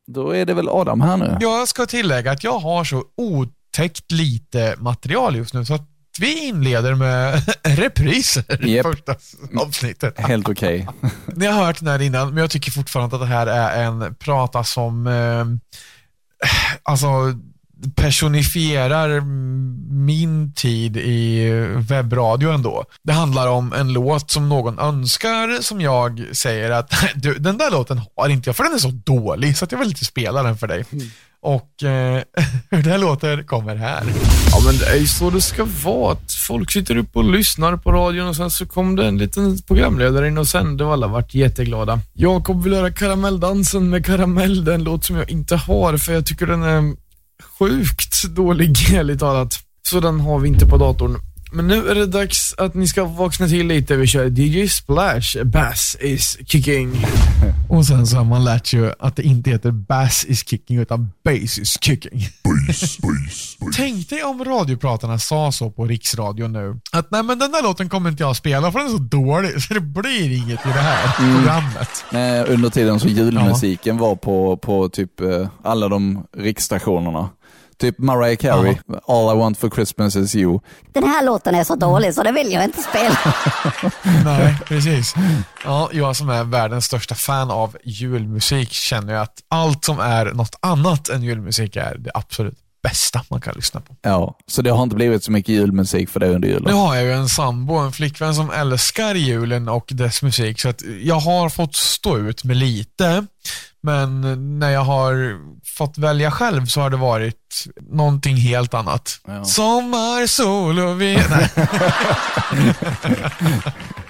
Då 0.07 0.31
är 0.31 0.45
det 0.47 0.55
väl 0.55 0.69
Adam 0.69 1.01
här 1.01 1.17
nu? 1.17 1.37
Jag 1.41 1.69
ska 1.69 1.87
tillägga 1.87 2.33
att 2.33 2.45
jag 2.45 2.59
har 2.59 2.85
så 2.85 3.05
upptäckt 3.17 4.13
lite 4.13 4.75
material 4.79 5.37
just 5.37 5.55
nu. 5.55 5.65
Så 5.65 5.75
att 5.75 5.89
vi 6.21 6.47
inleder 6.49 6.95
med 6.95 7.43
repriser 7.65 8.67
i 8.67 8.77
Japp. 8.77 8.87
första 8.87 9.15
avsnittet. 9.61 10.21
Helt 10.21 10.49
okej. 10.49 10.89
Ni 11.27 11.47
har 11.47 11.65
hört 11.65 11.79
den 11.79 11.89
här 11.89 12.03
innan, 12.03 12.29
men 12.29 12.39
jag 12.39 12.51
tycker 12.51 12.71
fortfarande 12.71 13.17
att 13.17 13.23
det 13.23 13.27
här 13.27 13.47
är 13.47 13.85
en 13.85 14.15
prata 14.15 14.65
som 14.65 15.07
eh, 15.07 15.45
alltså 16.83 17.07
personifierar 17.95 19.21
min 19.91 20.53
tid 20.53 20.97
i 20.97 21.51
webbradio 21.77 22.51
ändå. 22.51 22.85
Det 23.03 23.13
handlar 23.13 23.49
om 23.49 23.73
en 23.73 23.93
låt 23.93 24.31
som 24.31 24.49
någon 24.49 24.79
önskar 24.79 25.63
som 25.63 25.81
jag 25.81 26.25
säger 26.33 26.71
att 26.71 26.95
du, 27.15 27.35
den 27.35 27.59
där 27.59 27.71
låten 27.71 28.01
har 28.17 28.29
inte 28.29 28.49
jag 28.49 28.57
för 28.57 28.65
den 28.65 28.75
är 28.75 28.79
så 28.79 28.91
dålig 29.05 29.57
så 29.57 29.65
att 29.65 29.73
jag 29.73 29.79
vill 29.79 29.89
inte 29.89 30.05
spela 30.05 30.43
den 30.43 30.57
för 30.57 30.67
dig. 30.67 30.85
Och 31.43 31.83
eh, 31.83 32.23
hur 32.71 32.83
det 32.83 32.91
här 32.91 32.99
låter 32.99 33.43
kommer 33.43 33.77
här. 33.77 34.05
Ja 34.51 34.61
men 34.67 34.79
det 34.79 34.87
är 34.87 34.97
ju 34.97 35.07
så 35.07 35.31
det 35.31 35.41
ska 35.41 35.67
vara. 35.85 36.13
Att 36.13 36.33
folk 36.33 36.73
sitter 36.73 36.97
upp 36.97 37.17
och 37.17 37.25
lyssnar 37.25 37.77
på 37.77 37.93
radion 37.93 38.29
och 38.29 38.37
sen 38.37 38.51
så 38.51 38.67
kom 38.67 38.97
det 38.97 39.07
en 39.07 39.19
liten 39.19 39.59
programledare 39.63 40.29
in 40.29 40.39
och 40.39 40.49
sände 40.49 40.85
och 40.85 40.93
alla 40.93 41.07
vart 41.07 41.35
jätteglada. 41.35 42.01
Jakob 42.13 42.65
vill 42.65 42.75
höra 42.75 42.91
Karamelldansen 42.91 43.91
med 43.91 44.07
Karamell. 44.07 44.65
Det 44.65 44.71
är 44.71 44.75
en 44.75 44.85
låt 44.85 45.05
som 45.05 45.17
jag 45.17 45.31
inte 45.31 45.57
har 45.57 45.97
för 45.97 46.13
jag 46.13 46.27
tycker 46.27 46.47
den 46.47 46.63
är 46.63 47.06
sjukt 47.43 48.25
dålig 48.37 48.77
ärligt 48.95 49.21
talat. 49.21 49.55
Så 49.89 50.01
den 50.01 50.21
har 50.21 50.39
vi 50.39 50.49
inte 50.49 50.67
på 50.67 50.77
datorn. 50.77 51.17
Men 51.53 51.67
nu 51.67 51.89
är 51.89 51.95
det 51.95 52.07
dags 52.07 52.55
att 52.59 52.75
ni 52.75 52.87
ska 52.89 53.05
vakna 53.05 53.49
till 53.49 53.67
lite. 53.67 53.97
Vi 53.97 54.07
kör 54.07 54.39
DJ 54.41 54.69
Splash, 54.69 55.45
Bass 55.45 55.97
is 56.01 56.39
kicking. 56.47 57.07
Och 57.69 57.87
sen 57.87 58.07
så 58.07 58.17
har 58.17 58.25
man 58.25 58.45
lärt 58.45 58.67
sig 58.67 58.95
att 58.99 59.17
det 59.17 59.23
inte 59.23 59.51
heter 59.51 59.71
bass 59.71 60.25
is 60.29 60.49
kicking 60.49 60.79
utan 60.79 61.11
bass 61.25 61.59
is 61.59 61.79
kicking. 61.81 62.29
Tänk 63.77 64.09
dig 64.09 64.23
om 64.23 64.45
radiopratarna 64.45 65.19
sa 65.19 65.53
så 65.53 65.71
på 65.71 65.85
riksradion 65.85 66.53
nu. 66.53 66.81
Att 66.93 67.11
nej 67.11 67.23
men 67.23 67.39
den 67.39 67.53
där 67.53 67.63
låten 67.63 67.89
kommer 67.89 68.11
inte 68.11 68.23
jag 68.23 68.37
spela 68.37 68.73
för 68.73 68.79
den 68.79 68.89
är 68.89 68.93
så 68.93 68.99
dålig 68.99 69.63
så 69.63 69.75
det 69.75 69.81
blir 69.81 70.33
inget 70.33 70.67
i 70.67 70.69
det 70.69 70.81
här 70.81 71.15
programmet. 71.17 72.05
Eh, 72.13 72.55
Under 72.55 72.71
tiden 72.71 73.01
så 73.01 73.09
julmusiken 73.09 73.99
var 73.99 74.17
på, 74.17 74.57
på 74.57 74.89
typ 74.89 75.21
eh, 75.21 75.49
alla 75.65 75.89
de 75.89 76.27
riksstationerna. 76.37 77.29
Typ 77.81 77.99
Mariah 77.99 78.37
Carey, 78.37 78.77
All 79.07 79.37
I 79.37 79.39
want 79.39 79.59
for 79.59 79.71
Christmas 79.71 80.17
is 80.17 80.35
you. 80.35 80.61
Den 80.93 81.05
här 81.05 81.25
låten 81.25 81.55
är 81.55 81.65
så 81.65 81.75
dålig 81.75 82.15
så 82.15 82.23
det 82.23 82.33
vill 82.33 82.53
jag 82.53 82.65
inte 82.65 82.83
spela. 82.83 83.19
Nej, 84.25 84.57
precis. 84.67 85.15
Ja, 85.65 85.89
jag 85.93 86.17
som 86.17 86.29
är 86.31 86.45
världens 86.45 86.85
största 86.85 87.15
fan 87.15 87.51
av 87.51 87.77
julmusik 87.85 88.73
känner 88.73 89.13
ju 89.13 89.19
att 89.19 89.39
allt 89.49 89.85
som 89.85 90.01
är 90.01 90.27
något 90.27 90.59
annat 90.61 91.09
än 91.09 91.23
julmusik 91.23 91.77
är 91.77 91.97
det 91.99 92.11
absolut 92.15 92.55
bästa 92.83 93.25
man 93.31 93.41
kan 93.41 93.55
lyssna 93.55 93.81
på. 93.81 93.97
Ja, 94.03 94.39
så 94.47 94.63
det 94.63 94.71
har 94.71 94.83
inte 94.83 94.97
blivit 94.97 95.25
så 95.25 95.33
mycket 95.33 95.49
julmusik 95.55 96.09
för 96.11 96.21
det 96.21 96.27
under 96.27 96.49
Nu 96.49 96.55
julen. 96.55 96.77
har 96.77 96.95
jag 96.95 97.05
ju 97.05 97.13
en 97.13 97.29
sambo, 97.29 97.75
en 97.75 97.93
flickvän 97.93 98.35
som 98.35 98.51
älskar 98.51 99.15
julen 99.15 99.69
och 99.69 99.85
dess 99.89 100.23
musik, 100.23 100.61
så 100.61 100.69
att 100.69 100.83
jag 101.03 101.15
har 101.21 101.49
fått 101.49 101.75
stå 101.77 102.19
ut 102.19 102.45
med 102.45 102.57
lite. 102.57 103.27
Men 103.87 104.21
när 104.59 104.71
jag 104.71 104.85
har 104.85 105.37
fått 105.77 105.99
välja 105.99 106.31
själv 106.31 106.67
så 106.67 106.81
har 106.81 106.91
det 106.91 106.97
varit 106.97 107.67
någonting 107.91 108.37
helt 108.37 108.75
annat. 108.75 109.21
Ja. 109.27 109.45
Sommar, 109.45 110.27
sol 110.27 110.79
och 110.79 111.01
vi... 111.01 111.19
Nej, 111.31 111.51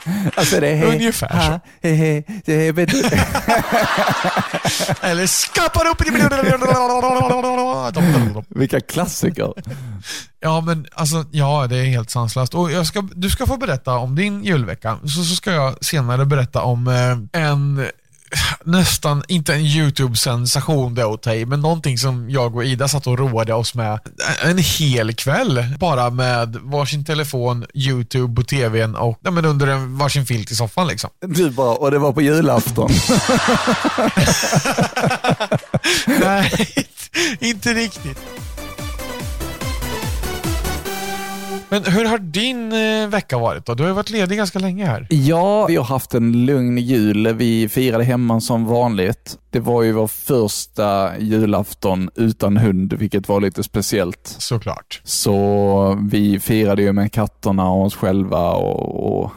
Alltså 0.35 0.61
det 0.61 0.69
är 0.69 0.85
Ungefär 0.85 1.29
så. 1.29 1.37
ha, 1.37 1.61
he, 1.83 1.95
he, 1.95 2.23
det 2.45 2.69
är 2.69 2.73
eller 5.05 5.27
skapar 5.27 5.87
upp... 5.87 6.03
Vilka 8.49 8.81
klassiker. 8.81 9.53
Ja, 10.41 10.61
men 10.61 10.87
alltså, 10.95 11.25
ja, 11.31 11.67
det 11.67 11.77
är 11.77 11.85
helt 11.85 12.11
sanslöst. 12.11 12.55
Och 12.55 12.73
jag 12.73 12.87
ska, 12.87 13.09
du 13.15 13.31
ska 13.31 13.47
få 13.47 13.57
berätta 13.57 13.93
om 13.93 14.15
din 14.15 14.45
julvecka, 14.45 14.99
så, 15.03 15.25
så 15.25 15.37
ska 15.37 15.53
jag 15.53 15.85
senare 15.85 16.25
berätta 16.25 16.63
om 16.63 16.89
eh, 16.89 17.43
en 17.43 17.87
nästan, 18.65 19.23
inte 19.29 19.55
en 19.55 19.61
YouTube-sensation 19.61 20.95
det 20.95 21.05
att 21.05 21.23
ta 21.23 21.35
i, 21.35 21.47
men 21.47 21.61
någonting 21.61 21.99
som 21.99 22.31
jag 22.31 22.57
och 22.57 22.65
Ida 22.65 22.89
satt 22.89 23.07
och 23.07 23.19
roade 23.19 23.55
oss 23.55 23.75
med 23.75 24.01
en 24.43 24.59
hel 24.59 25.15
kväll. 25.15 25.67
Bara 25.79 26.11
med 26.11 26.57
varsin 26.57 27.05
telefon, 27.05 27.67
YouTube 27.75 28.35
på 28.35 28.43
TVn 28.43 28.97
och 28.97 29.19
ja, 29.23 29.31
men 29.31 29.45
under 29.45 29.67
en 29.67 29.99
varsin 29.99 30.27
filt 30.27 30.51
i 30.51 30.55
soffan 30.55 30.87
liksom. 30.89 31.11
Du 31.21 31.51
bara, 31.51 31.71
och 31.71 31.91
det 31.91 31.99
var 31.99 32.13
på 32.13 32.23
julafton. 32.23 32.91
Nej, 36.21 36.69
inte 37.41 37.75
riktigt. 37.75 38.19
Men 41.69 41.85
hur 41.85 42.05
har 42.05 42.19
din 42.19 42.73
eh, 42.73 43.09
vecka 43.09 43.39
varit 43.39 43.67
då? 43.67 43.75
Du 43.75 43.83
har 43.83 43.89
ju 43.89 43.95
varit 43.95 44.11
ledig 44.11 44.39
ganska 44.39 44.59
länge 44.59 44.87
här. 44.87 45.07
Ja, 45.11 45.67
vi 45.67 45.77
har 45.77 45.85
haft 45.85 46.15
en 46.15 46.47
lugn 46.47 46.79
jul. 46.79 47.35
Vi 47.35 47.69
firade 47.69 48.05
hemma 48.05 48.41
som 48.41 48.65
vanligt. 48.65 49.39
Det 49.51 49.61
var 49.61 49.83
ju 49.83 49.93
vår 49.93 50.07
första 50.07 51.19
julafton 51.19 52.11
utan 52.15 52.57
hund, 52.57 52.93
vilket 52.93 53.29
var 53.29 53.41
lite 53.41 53.63
speciellt. 53.63 54.37
Såklart. 54.39 55.01
Så 55.05 55.99
vi 56.11 56.41
firade 56.41 56.83
ju 56.83 56.93
med 56.93 57.13
katterna 57.13 57.71
och 57.71 57.85
oss 57.85 57.95
själva 57.95 58.51
och, 58.53 59.23
och 59.23 59.31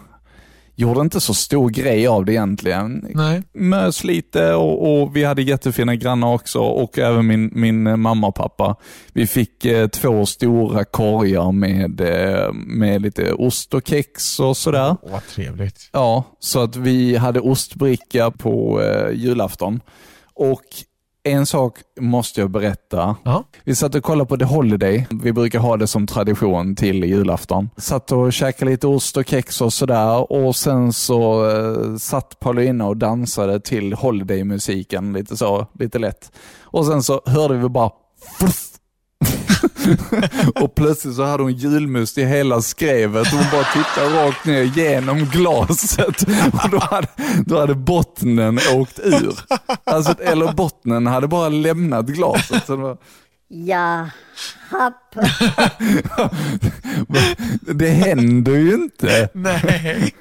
gjorde 0.79 1.01
inte 1.01 1.21
så 1.21 1.33
stor 1.33 1.69
grej 1.69 2.07
av 2.07 2.25
det 2.25 2.33
egentligen. 2.33 3.05
Nej. 3.09 3.43
Mös 3.53 4.03
lite 4.03 4.53
och, 4.53 5.01
och 5.01 5.15
vi 5.15 5.23
hade 5.23 5.41
jättefina 5.41 5.95
grannar 5.95 6.33
också 6.33 6.59
och 6.59 6.99
även 6.99 7.27
min, 7.27 7.51
min 7.53 7.99
mamma 7.99 8.27
och 8.27 8.35
pappa. 8.35 8.75
Vi 9.13 9.27
fick 9.27 9.65
eh, 9.65 9.87
två 9.87 10.25
stora 10.25 10.85
korgar 10.85 11.51
med, 11.51 12.01
eh, 12.01 12.53
med 12.53 13.01
lite 13.01 13.33
ost 13.33 13.73
och 13.73 13.87
kex 13.87 14.39
och 14.39 14.57
sådär. 14.57 14.95
Åh, 15.01 15.11
vad 15.11 15.27
trevligt. 15.27 15.89
Ja, 15.93 16.23
så 16.39 16.59
att 16.63 16.75
vi 16.75 17.15
hade 17.15 17.39
ostbricka 17.39 18.31
på 18.31 18.81
eh, 18.81 19.11
julafton. 19.13 19.81
Och 20.33 20.63
en 21.23 21.45
sak 21.45 21.77
måste 21.99 22.41
jag 22.41 22.51
berätta. 22.51 23.15
Ja. 23.23 23.43
Vi 23.63 23.75
satt 23.75 23.95
och 23.95 24.03
kollade 24.03 24.27
på 24.27 24.37
The 24.37 24.45
Holiday. 24.45 25.07
Vi 25.23 25.33
brukar 25.33 25.59
ha 25.59 25.77
det 25.77 25.87
som 25.87 26.07
tradition 26.07 26.75
till 26.75 27.03
julafton. 27.03 27.69
Satt 27.77 28.11
och 28.11 28.33
käkade 28.33 28.71
lite 28.71 28.87
ost 28.87 29.17
och 29.17 29.27
kex 29.27 29.61
och 29.61 29.73
sådär 29.73 30.31
och 30.31 30.55
sen 30.55 30.93
så 30.93 31.49
eh, 31.49 31.95
satt 31.95 32.39
Paulina 32.39 32.87
och 32.87 32.97
dansade 32.97 33.59
till 33.59 33.93
Holiday-musiken 33.93 35.13
lite 35.13 35.37
så, 35.37 35.67
lite 35.79 35.99
lätt. 35.99 36.31
Och 36.61 36.85
sen 36.85 37.03
så 37.03 37.21
hörde 37.25 37.57
vi 37.57 37.69
bara 37.69 37.91
fluff. 38.37 38.68
och 40.55 40.75
plötsligt 40.75 41.15
så 41.15 41.23
hade 41.23 41.43
hon 41.43 41.53
julmust 41.53 42.17
i 42.17 42.25
hela 42.25 42.61
skrevet. 42.61 43.27
Hon 43.31 43.43
bara 43.51 43.63
tittade 43.63 44.27
rakt 44.27 44.45
ner 44.45 44.61
genom 44.63 45.25
glaset 45.25 46.21
och 46.63 46.69
då 46.69 46.79
hade, 46.79 47.07
då 47.45 47.59
hade 47.59 47.75
bottnen 47.75 48.59
åkt 48.73 48.99
ur. 48.99 49.39
Alltså, 49.83 50.23
eller 50.23 50.53
bottnen 50.53 51.07
hade 51.07 51.27
bara 51.27 51.49
lämnat 51.49 52.05
glaset. 52.05 52.65
Så 52.65 52.75
det, 52.75 52.81
var, 52.81 52.97
Ja, 53.51 54.09
happ. 54.69 55.15
det 57.75 57.89
händer 57.89 58.55
ju 58.55 58.73
inte. 58.73 59.29
Nej. 59.33 60.15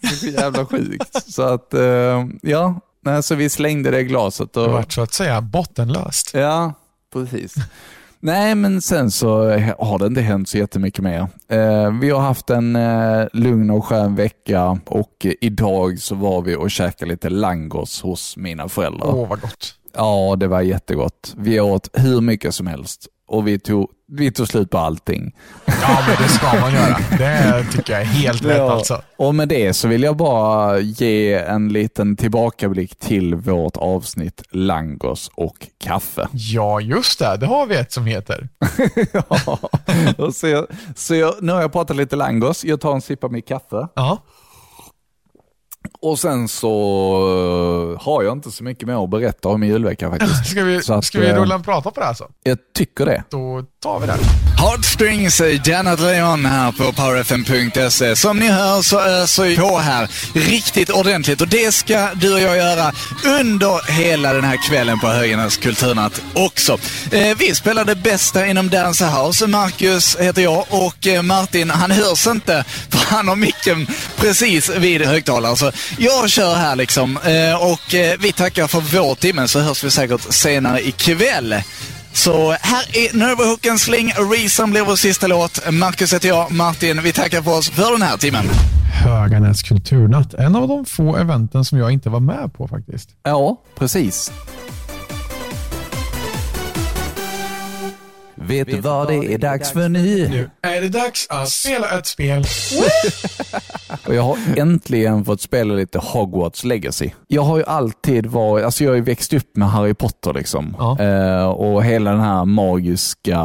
Det 0.00 0.06
är 0.06 0.10
så 0.10 0.26
jävla 0.26 0.66
sjukt. 0.66 1.32
Så 1.32 1.42
att, 1.42 1.74
eh, 1.74 2.26
ja, 2.42 2.80
nej, 3.04 3.22
så 3.22 3.34
vi 3.34 3.50
slängde 3.50 3.90
det 3.90 4.04
glaset. 4.04 4.52
Det 4.52 4.60
Och, 4.60 4.72
vart 4.72 4.92
så 4.92 5.02
att 5.02 5.12
säga 5.12 5.40
bottenlöst. 5.40 6.30
Ja, 6.34 6.74
precis. 7.12 7.54
Nej, 8.20 8.54
men 8.54 8.80
sen 8.82 9.10
så 9.10 9.50
har 9.78 9.98
det 9.98 10.06
inte 10.06 10.20
hänt 10.20 10.48
så 10.48 10.58
jättemycket 10.58 11.04
mer. 11.04 11.26
Eh, 11.48 11.98
vi 12.00 12.10
har 12.10 12.20
haft 12.20 12.50
en 12.50 12.76
eh, 12.76 13.26
lugn 13.32 13.70
och 13.70 13.84
skön 13.84 14.14
vecka 14.14 14.80
och 14.86 15.26
idag 15.40 15.98
så 15.98 16.14
var 16.14 16.42
vi 16.42 16.56
och 16.56 16.70
käkade 16.70 17.10
lite 17.10 17.30
langos 17.30 18.02
hos 18.02 18.36
mina 18.36 18.68
föräldrar. 18.68 19.14
Åh, 19.14 19.28
vad 19.28 19.40
gott. 19.40 19.74
Ja, 19.94 20.36
det 20.36 20.46
var 20.48 20.60
jättegott. 20.60 21.34
Vi 21.36 21.60
åt 21.60 21.90
hur 21.92 22.20
mycket 22.20 22.54
som 22.54 22.66
helst 22.66 23.08
och 23.28 23.48
vi 23.48 23.58
tog, 23.58 23.90
vi 24.12 24.30
tog 24.32 24.48
slut 24.48 24.70
på 24.70 24.78
allting. 24.78 25.36
Ja, 25.66 25.98
men 26.06 26.16
det 26.22 26.28
ska 26.28 26.60
man 26.60 26.74
göra. 26.74 26.98
Det 27.18 27.64
tycker 27.72 27.92
jag 27.92 28.02
är 28.02 28.06
helt 28.06 28.44
rätt 28.44 28.56
Ja. 28.56 28.72
alltså. 28.72 29.02
Och 29.16 29.34
med 29.34 29.48
det 29.48 29.74
så 29.74 29.88
vill 29.88 30.02
jag 30.02 30.16
bara 30.16 30.78
ge 30.78 31.34
en 31.34 31.68
liten 31.68 32.16
tillbakablick 32.16 32.98
till 32.98 33.34
vårt 33.34 33.76
avsnitt 33.76 34.42
Langos 34.50 35.30
och 35.34 35.66
kaffe. 35.84 36.28
Ja, 36.32 36.80
just 36.80 37.18
det. 37.18 37.36
Det 37.36 37.46
har 37.46 37.66
vi 37.66 37.76
ett 37.76 37.92
som 37.92 38.06
heter. 38.06 38.48
Ja, 39.12 39.58
och 40.18 40.34
så 40.34 40.48
jag, 40.48 40.66
så 40.96 41.14
jag, 41.14 41.34
nu 41.40 41.52
har 41.52 41.60
jag 41.60 41.72
pratat 41.72 41.96
lite 41.96 42.16
langos. 42.16 42.64
Jag 42.64 42.80
tar 42.80 42.94
en 42.94 43.00
sipp 43.00 43.24
av 43.24 43.32
mitt 43.32 43.48
kaffe. 43.48 43.88
Ja. 43.94 44.18
Och 46.00 46.18
sen 46.18 46.48
så 46.48 46.68
eh, 47.98 48.04
har 48.04 48.22
jag 48.22 48.32
inte 48.32 48.50
så 48.50 48.64
mycket 48.64 48.88
mer 48.88 49.04
att 49.04 49.10
berätta 49.10 49.48
om 49.48 49.62
i 49.62 49.66
julveckan 49.66 50.10
faktiskt. 50.10 50.46
Ska 50.50 50.64
vi, 50.64 50.82
Så 50.82 50.94
att, 50.94 51.04
ska 51.04 51.20
vi 51.20 51.28
eh, 51.28 51.34
rulla 51.34 51.54
en 51.54 51.62
prata 51.62 51.90
på 51.90 52.00
det 52.00 52.06
här 52.06 52.14
så? 52.14 52.26
Jag 52.44 52.58
tycker 52.76 53.06
det. 53.06 53.22
Då 53.30 53.64
tar 53.82 54.00
vi 54.00 54.06
det. 54.06 54.16
Heartstrings, 54.58 55.40
Janet 55.64 56.00
Leon 56.00 56.44
här 56.44 56.72
på 56.72 56.92
powerfm.se. 56.92 58.16
Som 58.16 58.38
ni 58.38 58.48
hör 58.48 58.82
så 58.82 59.00
öser 59.00 59.44
vi 59.44 59.56
på 59.56 59.78
här 59.78 60.10
riktigt 60.34 60.90
ordentligt 60.90 61.40
och 61.40 61.48
det 61.48 61.72
ska 61.74 62.08
du 62.14 62.34
och 62.34 62.40
jag 62.40 62.56
göra 62.56 62.92
under 63.40 63.92
hela 63.92 64.32
den 64.32 64.44
här 64.44 64.68
kvällen 64.68 64.98
på 64.98 65.06
Högernas 65.06 65.56
kulturnatt 65.56 66.22
också. 66.34 66.78
Eh, 67.12 67.36
vi 67.38 67.54
spelar 67.54 67.84
det 67.84 67.94
bästa 67.96 68.46
inom 68.46 68.68
Dance 68.68 69.06
House. 69.06 69.46
Marcus 69.46 70.16
heter 70.16 70.42
jag 70.42 70.64
och 70.68 71.24
Martin, 71.24 71.70
han 71.70 71.90
hörs 71.90 72.26
inte 72.26 72.64
för 72.88 73.14
han 73.16 73.28
har 73.28 73.36
micken 73.36 73.86
precis 74.16 74.70
vid 74.70 75.02
högtalaren. 75.02 75.56
Så 75.56 75.72
jag 75.98 76.30
kör 76.30 76.54
här 76.54 76.76
liksom 76.76 77.16
eh, 77.16 77.62
och 77.72 77.94
eh, 77.94 78.18
vi 78.20 78.32
tackar 78.32 78.66
för 78.66 78.80
vår 78.80 79.14
timme 79.14 79.48
så 79.48 79.60
hörs 79.60 79.84
vi 79.84 79.90
säkert 79.90 80.32
senare 80.32 80.88
ikväll. 80.88 81.54
Så 82.12 82.50
här 82.50 82.96
är 82.96 83.16
Nervahooken 83.16 83.78
Sling, 83.78 84.12
Reason 84.32 84.70
blir 84.70 84.82
vår 84.82 84.96
sista 84.96 85.26
låt. 85.26 85.72
Marcus 85.72 86.14
heter 86.14 86.28
jag, 86.28 86.52
Martin, 86.52 87.02
vi 87.02 87.12
tackar 87.12 87.42
för 87.42 87.58
oss 87.58 87.70
för 87.70 87.92
den 87.92 88.02
här 88.02 88.16
timmen. 88.16 88.44
Höganäs 89.04 89.62
kulturnatt. 89.62 90.34
En 90.34 90.56
av 90.56 90.68
de 90.68 90.84
få 90.84 91.16
eventen 91.16 91.64
som 91.64 91.78
jag 91.78 91.92
inte 91.92 92.10
var 92.10 92.20
med 92.20 92.52
på 92.56 92.68
faktiskt. 92.68 93.08
Ja, 93.22 93.56
precis. 93.78 94.32
Vet 98.48 98.68
du 98.68 98.80
vad 98.80 99.08
det 99.08 99.34
är 99.34 99.38
dags 99.38 99.72
för 99.72 99.88
nu? 99.88 100.28
Nu 100.28 100.50
är 100.62 100.80
det 100.80 100.88
dags 100.88 101.26
att 101.30 101.48
spela 101.48 101.98
ett 101.98 102.06
spel. 102.06 102.44
Och 104.06 104.14
jag 104.14 104.22
har 104.22 104.38
äntligen 104.56 105.24
fått 105.24 105.40
spela 105.40 105.74
lite 105.74 105.98
Hogwarts 105.98 106.64
Legacy. 106.64 107.10
Jag 107.26 107.42
har 107.42 107.58
ju 107.58 107.64
alltid 107.64 108.26
varit, 108.26 108.64
alltså 108.64 108.84
jag 108.84 108.90
har 108.90 108.96
ju 108.96 109.02
växt 109.02 109.32
upp 109.32 109.56
med 109.56 109.70
Harry 109.70 109.94
Potter 109.94 110.32
liksom. 110.34 110.76
Ja. 110.78 111.00
Eh, 111.00 111.48
och 111.48 111.84
hela 111.84 112.10
den 112.10 112.20
här 112.20 112.44
magiska 112.44 113.42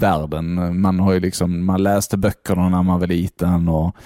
världen. 0.00 0.80
Man 0.80 1.00
har 1.00 1.12
ju 1.12 1.20
liksom, 1.20 1.64
man 1.64 1.82
läste 1.82 2.16
böckerna 2.16 2.68
när 2.68 2.82
man 2.82 3.00
var 3.00 3.06
liten 3.06 3.68
och 3.68 3.96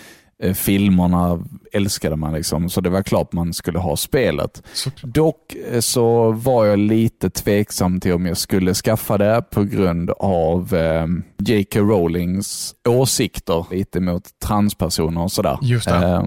filmerna 0.52 1.44
älskade 1.72 2.16
man 2.16 2.32
liksom. 2.34 2.70
Så 2.70 2.80
det 2.80 2.90
var 2.90 3.02
klart 3.02 3.32
man 3.32 3.52
skulle 3.52 3.78
ha 3.78 3.96
spelet. 3.96 4.62
Såklart. 4.72 5.14
Dock 5.14 5.54
eh, 5.72 5.80
så 5.80 6.32
var 6.32 6.66
jag 6.66 6.78
lite 6.78 7.30
tveksam 7.30 8.00
till 8.00 8.12
om 8.12 8.26
jag 8.26 8.36
skulle 8.36 8.74
skaffa 8.74 9.18
det 9.18 9.42
på 9.50 9.64
grund 9.64 10.10
av 10.10 10.74
eh, 10.74 11.06
J.K. 11.38 11.80
Rowlings 11.80 12.74
åsikter 12.88 13.66
lite 13.70 14.00
mot 14.00 14.24
transpersoner 14.44 15.22
och 15.22 15.32
sådär. 15.32 15.58
Just 15.62 15.88
det. 15.88 15.94
Eh, 15.94 16.24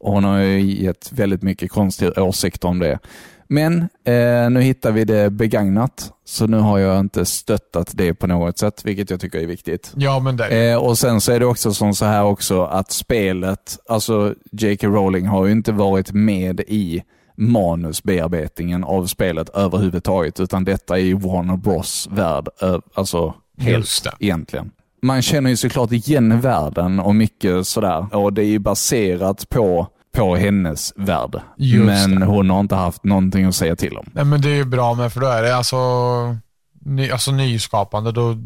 och 0.00 0.12
hon 0.12 0.24
har 0.24 0.38
ju 0.38 0.60
gett 0.60 1.12
väldigt 1.12 1.42
mycket 1.42 1.70
konstiga 1.70 2.22
åsikter 2.22 2.68
om 2.68 2.78
det. 2.78 2.98
Men 3.48 3.88
eh, 4.04 4.50
nu 4.50 4.60
hittar 4.60 4.92
vi 4.92 5.04
det 5.04 5.30
begagnat, 5.30 6.12
så 6.24 6.46
nu 6.46 6.56
har 6.56 6.78
jag 6.78 7.00
inte 7.00 7.24
stöttat 7.24 7.90
det 7.94 8.14
på 8.14 8.26
något 8.26 8.58
sätt, 8.58 8.80
vilket 8.84 9.10
jag 9.10 9.20
tycker 9.20 9.38
är 9.38 9.46
viktigt. 9.46 9.92
Ja, 9.96 10.20
men 10.20 10.36
det. 10.36 10.70
Eh, 10.70 10.76
och 10.76 10.98
sen 10.98 11.20
så 11.20 11.32
är 11.32 11.40
det 11.40 11.46
också 11.46 11.74
som 11.74 11.94
så 11.94 12.04
här 12.04 12.24
också 12.24 12.64
att 12.64 12.92
spelet, 12.92 13.78
alltså 13.88 14.34
J.K. 14.52 14.86
Rowling 14.86 15.26
har 15.26 15.46
ju 15.46 15.52
inte 15.52 15.72
varit 15.72 16.12
med 16.12 16.60
i 16.60 17.02
manusbearbetningen 17.36 18.84
av 18.84 19.06
spelet 19.06 19.48
överhuvudtaget, 19.48 20.40
utan 20.40 20.64
detta 20.64 20.98
är 20.98 21.02
ju 21.02 21.14
Warner 21.14 21.56
Bros 21.56 22.08
värld, 22.10 22.48
eh, 22.62 22.78
alltså 22.94 23.34
helt 23.58 24.06
egentligen. 24.18 24.70
Man 25.02 25.22
känner 25.22 25.50
ju 25.50 25.56
såklart 25.56 25.92
igen 25.92 26.40
världen 26.40 27.00
och 27.00 27.14
mycket 27.14 27.66
sådär, 27.66 28.16
och 28.16 28.32
det 28.32 28.42
är 28.42 28.46
ju 28.46 28.58
baserat 28.58 29.48
på 29.48 29.86
på 30.18 30.36
hennes 30.36 30.92
värld. 30.96 31.40
Just 31.56 31.86
Men 31.86 32.20
det. 32.20 32.26
hon 32.26 32.50
har 32.50 32.60
inte 32.60 32.74
haft 32.74 33.04
någonting 33.04 33.44
att 33.44 33.54
säga 33.54 33.76
till 33.76 33.96
om. 33.96 34.10
Nej, 34.12 34.24
men 34.24 34.40
det 34.40 34.48
är 34.48 34.54
ju 34.54 34.64
bra 34.64 34.94
med, 34.94 35.12
för 35.12 35.20
då 35.20 35.26
är 35.26 35.42
det 35.42 35.56
alltså, 35.56 35.76
ny, 36.80 37.10
alltså 37.10 37.32
nyskapande. 37.32 38.12
Då 38.12 38.36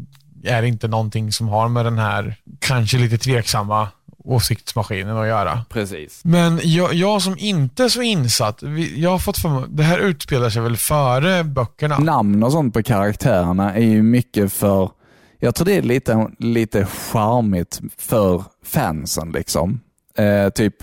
är 0.43 0.61
det 0.61 0.67
inte 0.67 0.87
någonting 0.87 1.31
som 1.31 1.47
har 1.47 1.69
med 1.69 1.85
den 1.85 1.99
här 1.99 2.35
kanske 2.59 2.97
lite 2.97 3.17
tveksamma 3.17 3.87
åsiktsmaskinen 4.23 5.17
att 5.17 5.27
göra. 5.27 5.65
Precis. 5.69 6.21
Men 6.23 6.59
jag, 6.63 6.93
jag 6.93 7.21
som 7.21 7.35
inte 7.37 7.83
är 7.83 7.89
så 7.89 8.01
insatt, 8.01 8.63
jag 8.95 9.09
har 9.09 9.19
fått 9.19 9.37
för 9.37 9.67
det 9.69 9.83
här 9.83 9.99
utspelar 9.99 10.49
sig 10.49 10.61
väl 10.61 10.77
före 10.77 11.43
böckerna? 11.43 11.97
namn 11.97 12.43
och 12.43 12.51
sånt 12.51 12.73
på 12.73 12.83
karaktärerna 12.83 13.73
är 13.73 13.85
ju 13.85 14.03
mycket 14.03 14.53
för, 14.53 14.91
jag 15.39 15.55
tror 15.55 15.65
det 15.65 15.77
är 15.77 15.81
lite, 15.81 16.27
lite 16.39 16.85
charmigt 16.85 17.81
för 17.97 18.43
fansen 18.65 19.31
liksom. 19.31 19.79
Eh, 20.17 20.49
typ, 20.49 20.75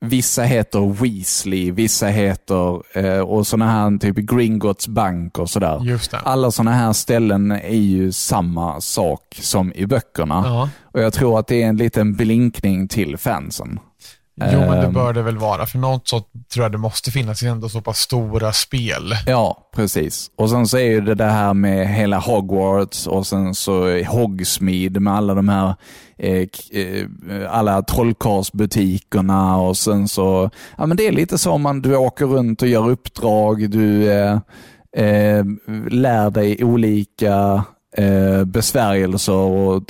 vissa 0.00 0.42
heter 0.42 1.02
Weasley, 1.02 1.70
vissa 1.70 2.06
heter, 2.06 2.82
eh, 2.98 3.20
och 3.20 3.46
sådana 3.46 3.72
här 3.72 3.98
typ 3.98 4.16
Gringotts 4.16 4.88
bank 4.88 5.38
och 5.38 5.50
sådär. 5.50 5.80
Just 5.84 6.10
det. 6.10 6.18
Alla 6.18 6.50
sådana 6.50 6.72
här 6.72 6.92
ställen 6.92 7.50
är 7.52 7.68
ju 7.74 8.12
samma 8.12 8.80
sak 8.80 9.38
som 9.40 9.72
i 9.72 9.86
böckerna. 9.86 10.42
Ja. 10.46 10.68
Och 10.94 11.00
jag 11.00 11.12
tror 11.12 11.38
att 11.38 11.46
det 11.46 11.62
är 11.62 11.66
en 11.68 11.76
liten 11.76 12.14
blinkning 12.16 12.88
till 12.88 13.16
fansen. 13.16 13.78
Jo, 14.52 14.58
men 14.60 14.70
det 14.70 14.86
Ehm. 14.86 14.92
bör 14.92 15.12
det 15.12 15.22
väl 15.22 15.38
vara. 15.38 15.66
För 15.66 15.78
något 15.78 16.08
så 16.08 16.20
tror 16.52 16.64
jag 16.64 16.72
det 16.72 16.78
måste 16.78 17.10
finnas 17.10 17.42
ändå 17.42 17.68
så 17.68 17.80
pass 17.80 17.98
stora 17.98 18.52
spel. 18.52 19.12
Ja, 19.26 19.70
precis. 19.74 20.30
Och 20.36 20.50
sen 20.50 20.66
så 20.68 20.76
är 20.76 20.84
ju 20.90 21.00
det 21.00 21.14
det 21.14 21.24
här 21.24 21.54
med 21.54 21.88
hela 21.88 22.18
Hogwarts 22.18 23.06
och 23.06 23.26
sen 23.26 23.54
så 23.54 24.02
Hogsmeade 24.04 25.00
med 25.00 25.14
alla 25.14 25.34
de 25.34 25.48
här 25.48 25.74
alla 27.48 27.82
trollkarlsbutikerna 27.82 29.56
och 29.56 29.76
sen 29.76 30.08
så, 30.08 30.50
ja 30.78 30.86
men 30.86 30.96
det 30.96 31.06
är 31.06 31.12
lite 31.12 31.38
så 31.38 31.58
man, 31.58 31.82
du 31.82 31.96
åker 31.96 32.26
runt 32.26 32.62
och 32.62 32.68
gör 32.68 32.88
uppdrag, 32.88 33.70
du 33.70 34.12
eh, 34.12 34.38
eh, 34.96 35.44
lär 35.90 36.30
dig 36.30 36.64
olika 36.64 37.64
eh, 37.96 38.44
besvärjelser 38.44 39.32
och 39.32 39.82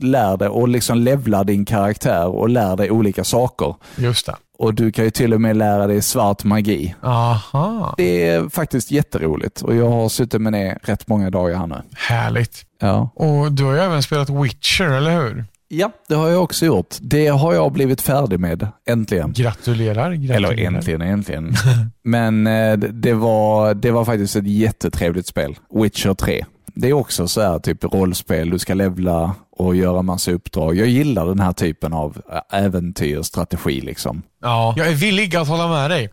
lär 0.00 0.36
dig 0.36 0.48
och 0.48 0.68
liksom 0.68 0.98
levlar 0.98 1.44
din 1.44 1.64
karaktär 1.64 2.26
och 2.26 2.48
lär 2.48 2.76
dig 2.76 2.90
olika 2.90 3.24
saker. 3.24 3.74
Just 3.96 4.26
det. 4.26 4.36
Och 4.58 4.74
du 4.74 4.92
kan 4.92 5.04
ju 5.04 5.10
till 5.10 5.34
och 5.34 5.40
med 5.40 5.56
lära 5.56 5.86
dig 5.86 6.02
svart 6.02 6.44
magi. 6.44 6.94
Aha, 7.02 7.94
Det 7.96 8.28
är 8.28 8.48
faktiskt 8.48 8.90
jätteroligt 8.90 9.62
och 9.62 9.74
jag 9.74 9.88
har 9.90 10.08
suttit 10.08 10.40
med 10.40 10.52
det 10.52 10.78
rätt 10.82 11.08
många 11.08 11.30
dagar 11.30 11.58
här 11.58 11.66
nu. 11.66 11.82
härligt. 11.92 12.62
Ja. 12.80 13.10
Och 13.14 13.52
du 13.52 13.64
har 13.64 13.72
ju 13.72 13.78
även 13.78 14.02
spelat 14.02 14.30
Witcher, 14.30 14.84
eller 14.84 15.20
hur? 15.20 15.44
Ja, 15.78 15.90
det 16.08 16.14
har 16.14 16.28
jag 16.28 16.42
också 16.42 16.66
gjort. 16.66 16.96
Det 17.00 17.26
har 17.26 17.54
jag 17.54 17.72
blivit 17.72 18.00
färdig 18.00 18.40
med, 18.40 18.68
äntligen. 18.88 19.32
Gratulerar. 19.32 20.12
gratulerar. 20.12 20.52
Eller 20.52 20.64
äntligen, 20.66 21.00
äntligen. 21.02 21.54
Men 22.04 22.46
eh, 22.46 22.76
det- 22.76 23.14
var, 23.14 23.74
det 23.74 23.90
var 23.90 24.04
faktiskt 24.04 24.36
ett 24.36 24.46
jättetrevligt 24.46 25.26
spel. 25.26 25.56
Witcher 25.74 26.14
3. 26.14 26.44
Det 26.76 26.88
är 26.88 26.92
också 26.92 27.28
så 27.28 27.40
här 27.40 27.58
typ 27.58 27.84
rollspel, 27.84 28.50
du 28.50 28.58
ska 28.58 28.74
levla 28.74 29.34
och 29.56 29.76
göra 29.76 30.02
massa 30.02 30.30
uppdrag. 30.30 30.76
Jag 30.76 30.88
gillar 30.88 31.26
den 31.26 31.40
här 31.40 31.52
typen 31.52 31.92
av 31.92 32.22
äventyrsstrategi 32.52 33.80
liksom. 33.80 34.22
Ja, 34.42 34.74
jag 34.76 34.88
är 34.88 34.94
villig 34.94 35.36
att 35.36 35.48
hålla 35.48 35.68
med 35.68 35.90
dig. 35.90 36.10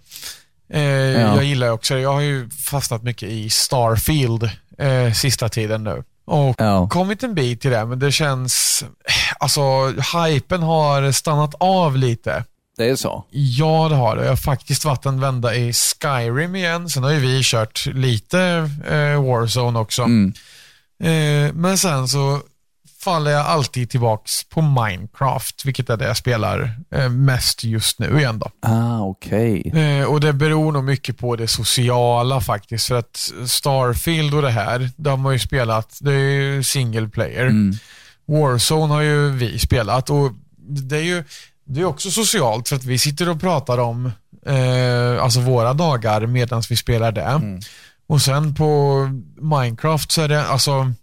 Eh, 0.74 0.82
Ja. 0.82 1.36
Jag 1.36 1.44
gillar 1.44 1.70
också. 1.72 1.98
Jag 1.98 2.14
har 2.14 2.22
ju 2.22 2.50
fastnat 2.50 3.04
mycket 3.04 3.30
i 3.30 3.50
Starfield 3.50 4.44
eh, 4.78 5.14
sista 5.14 5.50
tiden 5.50 5.84
nu. 5.84 6.04
Och 6.26 6.56
Ja. 6.58 6.88
kommit 6.90 7.24
en 7.24 7.34
bit 7.36 7.62
till 7.62 7.72
det, 7.72 7.86
men 7.86 8.00
det 8.00 8.12
känns... 8.12 8.84
Alltså, 9.40 9.62
hypen 10.28 10.64
har 10.64 11.12
stannat 11.12 11.56
av 11.60 11.98
lite. 11.98 12.44
Det 12.78 12.90
är 12.90 12.96
så? 12.96 13.26
Ja, 13.32 13.88
det 13.90 13.96
har 13.96 14.16
det. 14.16 14.22
Jag 14.24 14.32
har 14.32 14.36
faktiskt 14.36 14.86
varit 14.86 15.06
en 15.06 15.20
vända 15.20 15.56
i 15.56 15.74
Skyrim 15.74 16.56
igen. 16.56 16.90
Sen 16.90 17.04
har 17.04 17.12
ju 17.12 17.20
vi 17.20 17.42
kört 17.44 17.86
lite 17.86 18.40
eh, 18.90 19.24
Warzone 19.26 19.80
också. 19.80 20.04
Mm. 20.04 20.34
Eh, 21.04 21.54
men 21.54 21.78
sen 21.78 22.08
så 22.08 22.40
faller 23.04 23.32
jag 23.32 23.46
alltid 23.46 23.90
tillbaks 23.90 24.44
på 24.44 24.62
Minecraft, 24.62 25.66
vilket 25.66 25.90
är 25.90 25.98
det 25.98 26.06
jag 26.06 26.18
spelar 26.18 26.80
eh, 26.96 27.10
mest 27.10 27.64
just 27.64 28.00
nu 28.00 28.20
igen 28.20 28.40
då. 28.40 28.52
Ah, 28.62 29.00
okej. 29.00 29.72
Eh, 29.76 30.06
och 30.06 30.20
det 30.20 30.34
beror 30.34 30.72
nog 30.72 30.84
mycket 30.84 31.18
på 31.18 31.36
det 31.36 31.48
sociala 31.48 32.42
faktiskt. 32.42 32.88
För 32.88 32.96
att 32.96 33.32
Starfield 33.46 34.34
och 34.34 34.42
det 34.42 34.52
här, 34.52 34.90
de 34.96 35.10
har 35.10 35.18
man 35.18 35.34
ju 35.34 35.40
spelat, 35.40 35.98
det 36.02 36.14
är 36.14 36.42
ju 36.42 36.64
single 36.64 37.08
player. 37.08 37.46
Mm. 37.46 37.74
Warzone 38.28 38.94
har 38.94 39.02
ju 39.02 39.32
vi 39.32 39.60
spelat 39.60 40.10
och 40.10 40.32
det 40.58 40.98
är 40.98 41.04
ju 41.04 41.24
det 41.66 41.82
är 41.82 41.86
också 41.86 42.12
socialt 42.12 42.70
för 42.70 42.76
att 42.76 42.84
vi 42.84 42.98
sitter 42.98 43.30
och 43.30 43.42
pratar 43.42 43.78
om 43.78 44.12
eh, 44.46 45.24
alltså 45.24 45.40
våra 45.40 45.74
dagar 45.74 46.26
medan 46.26 46.64
vi 46.70 46.76
spelar 46.76 47.12
det. 47.12 47.60
Och 48.08 48.22
sen 48.22 48.56
på 48.56 49.00
Minecraft 49.42 50.12
så 50.12 50.22
är 50.22 50.28
det 50.28 50.46
alltså 50.46 50.94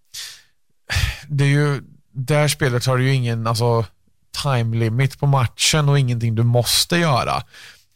det 1.28 1.44
är 1.44 1.48
ju, 1.48 1.82
där 2.12 2.48
spelet 2.48 2.86
har 2.86 2.98
du 2.98 3.04
ju 3.04 3.14
ingen 3.14 3.46
alltså, 3.46 3.84
time 4.42 4.76
limit 4.76 5.20
på 5.20 5.26
matchen 5.26 5.88
och 5.88 5.98
ingenting 5.98 6.34
du 6.34 6.42
måste 6.42 6.96
göra. 6.96 7.42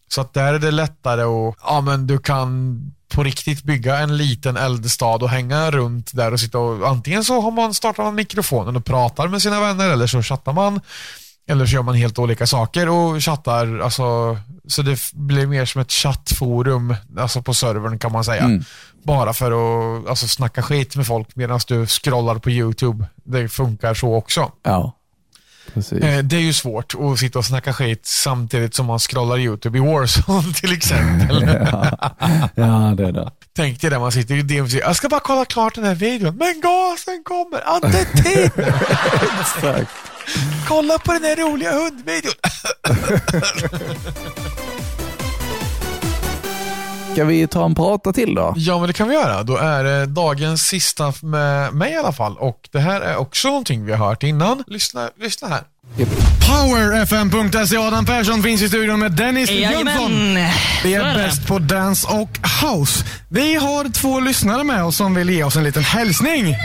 Så 0.08 0.20
att 0.20 0.34
där 0.34 0.54
är 0.54 0.58
det 0.58 0.70
lättare 0.70 1.22
att, 1.22 1.56
ja 1.62 1.80
men 1.80 2.06
du 2.06 2.18
kan 2.18 2.78
på 3.08 3.22
riktigt 3.22 3.62
bygga 3.62 3.98
en 3.98 4.16
liten 4.16 4.56
eldstad 4.56 5.14
och 5.14 5.28
hänga 5.28 5.70
runt 5.70 6.10
där 6.14 6.32
och 6.32 6.40
sitta 6.40 6.58
och 6.58 6.88
antingen 6.88 7.24
så 7.24 7.40
har 7.40 7.50
man 7.50 7.74
startar 7.74 8.02
man 8.02 8.14
mikrofonen 8.14 8.76
och 8.76 8.84
pratar 8.84 9.28
med 9.28 9.42
sina 9.42 9.60
vänner 9.60 9.90
eller 9.90 10.06
så 10.06 10.22
chattar 10.22 10.52
man 10.52 10.80
eller 11.48 11.66
så 11.66 11.74
gör 11.74 11.82
man 11.82 11.94
helt 11.94 12.18
olika 12.18 12.46
saker 12.46 12.88
och 12.88 13.20
chattar. 13.24 13.78
Alltså, 13.78 14.36
så 14.68 14.82
det 14.82 14.98
blir 15.12 15.46
mer 15.46 15.64
som 15.64 15.80
ett 15.80 15.92
chattforum 15.92 16.94
alltså 17.18 17.42
på 17.42 17.54
servern 17.54 17.98
kan 17.98 18.12
man 18.12 18.24
säga. 18.24 18.48
Bara 19.04 19.32
för 19.32 19.52
att 19.52 20.08
alltså, 20.08 20.28
snacka 20.28 20.62
skit 20.62 20.96
med 20.96 21.06
folk 21.06 21.36
medan 21.36 21.60
du 21.68 21.86
scrollar 21.86 22.34
på 22.38 22.50
YouTube. 22.50 23.06
Det 23.24 23.48
funkar 23.48 23.94
så 23.94 24.14
också. 24.14 24.52
Ja, 24.62 24.92
precis. 25.74 26.02
Eh, 26.02 26.18
Det 26.24 26.36
är 26.36 26.40
ju 26.40 26.52
svårt 26.52 26.94
att 27.00 27.18
sitta 27.18 27.38
och 27.38 27.44
snacka 27.44 27.72
skit 27.72 28.06
samtidigt 28.06 28.74
som 28.74 28.86
man 28.86 28.98
scrollar 28.98 29.38
YouTube 29.38 29.78
i 29.78 29.80
Warzone 29.80 30.52
till 30.60 30.72
exempel. 30.72 31.42
Ja, 32.54 32.94
det 32.96 33.06
är 33.06 33.12
det. 33.12 33.30
Tänk 33.56 33.80
dig 33.80 33.90
där 33.90 33.98
man 33.98 34.12
sitter 34.12 34.34
i 34.34 34.42
DMC. 34.42 34.78
Jag 34.78 34.96
ska 34.96 35.08
bara 35.08 35.20
kolla 35.20 35.44
klart 35.44 35.74
den 35.74 35.84
här 35.84 35.94
videon. 35.94 36.36
Men 36.36 36.60
gasen 36.60 37.22
kommer! 37.24 37.68
Antetid! 37.74 38.50
Exakt. 39.40 39.90
Kolla 40.68 40.98
på 40.98 41.12
den 41.12 41.24
här 41.24 41.36
roliga 41.36 41.72
hundvideon. 41.72 42.32
Ska 47.12 47.24
vi 47.24 47.46
ta 47.46 47.64
en 47.64 47.74
prata 47.74 48.12
till 48.12 48.34
då? 48.34 48.54
Ja, 48.56 48.78
men 48.78 48.86
det 48.86 48.92
kan 48.92 49.08
vi 49.08 49.14
göra. 49.14 49.42
Då 49.42 49.56
är 49.56 49.84
det 49.84 50.06
dagens 50.06 50.62
sista 50.62 51.12
med 51.20 51.74
mig 51.74 51.92
i 51.92 51.96
alla 51.96 52.12
fall. 52.12 52.36
Och 52.36 52.68
det 52.72 52.80
här 52.80 53.00
är 53.00 53.16
också 53.16 53.48
någonting 53.48 53.84
vi 53.84 53.92
har 53.92 54.08
hört 54.08 54.22
innan. 54.22 54.64
Lyssna, 54.66 55.10
lyssna 55.20 55.48
här. 55.48 55.62
PowerFM.se 56.48 57.76
Adam 57.76 58.06
Persson 58.06 58.42
finns 58.42 58.62
i 58.62 58.68
studion 58.68 59.00
med 59.00 59.12
Dennis 59.12 59.50
Jönsson. 59.50 60.34
Vi 60.84 60.94
är 60.94 61.14
bäst 61.14 61.46
på 61.46 61.58
dance 61.58 62.08
och 62.08 62.38
house. 62.62 63.04
Vi 63.28 63.54
har 63.54 63.92
två 63.92 64.20
lyssnare 64.20 64.64
med 64.64 64.84
oss 64.84 64.96
som 64.96 65.14
vill 65.14 65.30
ge 65.30 65.44
oss 65.44 65.56
en 65.56 65.64
liten 65.64 65.84
hälsning. 65.84 66.56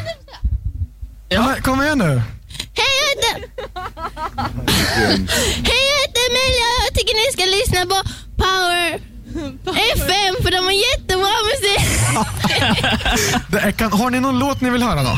Ja. 1.30 1.44
Kom, 1.44 1.62
kom 1.62 1.82
igen 1.82 1.98
nu. 1.98 2.22
Hej 2.74 2.94
jag 3.00 3.08
heter... 3.10 3.36
Hej 5.70 5.84
jag 5.92 5.98
heter 6.02 6.22
Emilia 6.30 6.70
jag 6.86 6.94
tycker 6.98 7.16
ni 7.16 7.28
ska 7.34 7.44
lyssna 7.58 7.96
på 7.96 8.10
Power 8.44 9.00
FM 9.96 10.36
för 10.44 10.52
de 10.52 10.58
har 10.58 10.72
jättebra 10.72 11.36
musik. 11.52 11.88
Det 13.52 13.60
är, 13.60 13.72
kan, 13.72 13.92
har 13.92 14.10
ni 14.10 14.20
någon 14.20 14.40
låt 14.40 14.62
ni 14.62 14.70
vill 14.70 14.84
höra 14.84 15.04
då? 15.04 15.10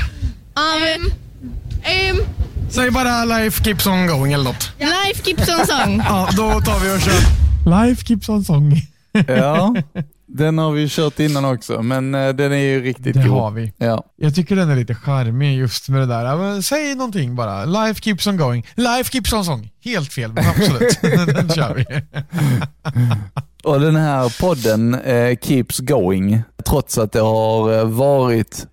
Um, 0.62 1.12
um, 2.12 2.26
Säg 2.70 2.92
bara 2.92 3.26
Life 3.26 3.64
keeps 3.64 3.88
on 3.88 4.08
going 4.08 4.34
eller 4.34 4.44
något. 4.44 4.72
Life 4.80 5.24
keeps 5.24 5.50
on 5.50 5.68
song. 5.68 6.04
Ja, 6.06 6.30
då 6.38 6.62
tar 6.62 6.80
vi 6.80 6.98
och 6.98 7.02
kör. 7.02 7.86
Life 7.86 8.06
keeps 8.06 8.30
on 8.30 8.44
song. 8.44 8.82
Ja, 9.28 9.76
den 10.32 10.58
har 10.58 10.72
vi 10.72 10.90
kört 10.90 11.20
innan 11.20 11.46
också, 11.46 11.82
men 11.82 12.16
eh, 12.16 12.30
den 12.30 12.52
är 12.52 12.58
ju 12.58 12.82
riktigt 12.84 13.14
Det 13.14 13.24
god. 13.28 13.32
har 13.32 13.52
vi. 13.52 13.74
Ja. 13.78 14.04
Jag 14.16 14.36
tycker 14.36 14.56
den 14.56 14.70
är 14.70 14.76
lite 14.76 14.96
charmig 14.96 15.58
just 15.58 15.90
med 15.90 16.02
det 16.02 16.06
där. 16.06 16.26
Ja, 16.26 16.38
men 16.38 16.64
säg 16.64 16.96
någonting 16.96 17.36
bara. 17.36 17.66
Life 17.66 18.02
keeps 18.02 18.28
on 18.28 18.38
going. 18.38 18.66
Life 18.76 19.12
keeps 19.12 19.34
on 19.34 19.46
song. 19.46 19.70
Helt 19.84 20.14
fel, 20.14 20.34
men 20.34 20.44
absolut. 20.50 21.02
den 21.36 21.50
kör 21.50 21.74
vi. 21.76 21.86
Och 23.64 23.80
den 23.80 23.96
här 23.96 24.40
podden 24.42 24.96
eh, 24.96 25.38
keeps 25.42 25.80
going, 25.80 26.42
trots 26.66 26.98
att 26.98 27.12
det 27.12 27.20
har 27.20 27.74
eh, 27.80 27.86
varit 27.86 28.68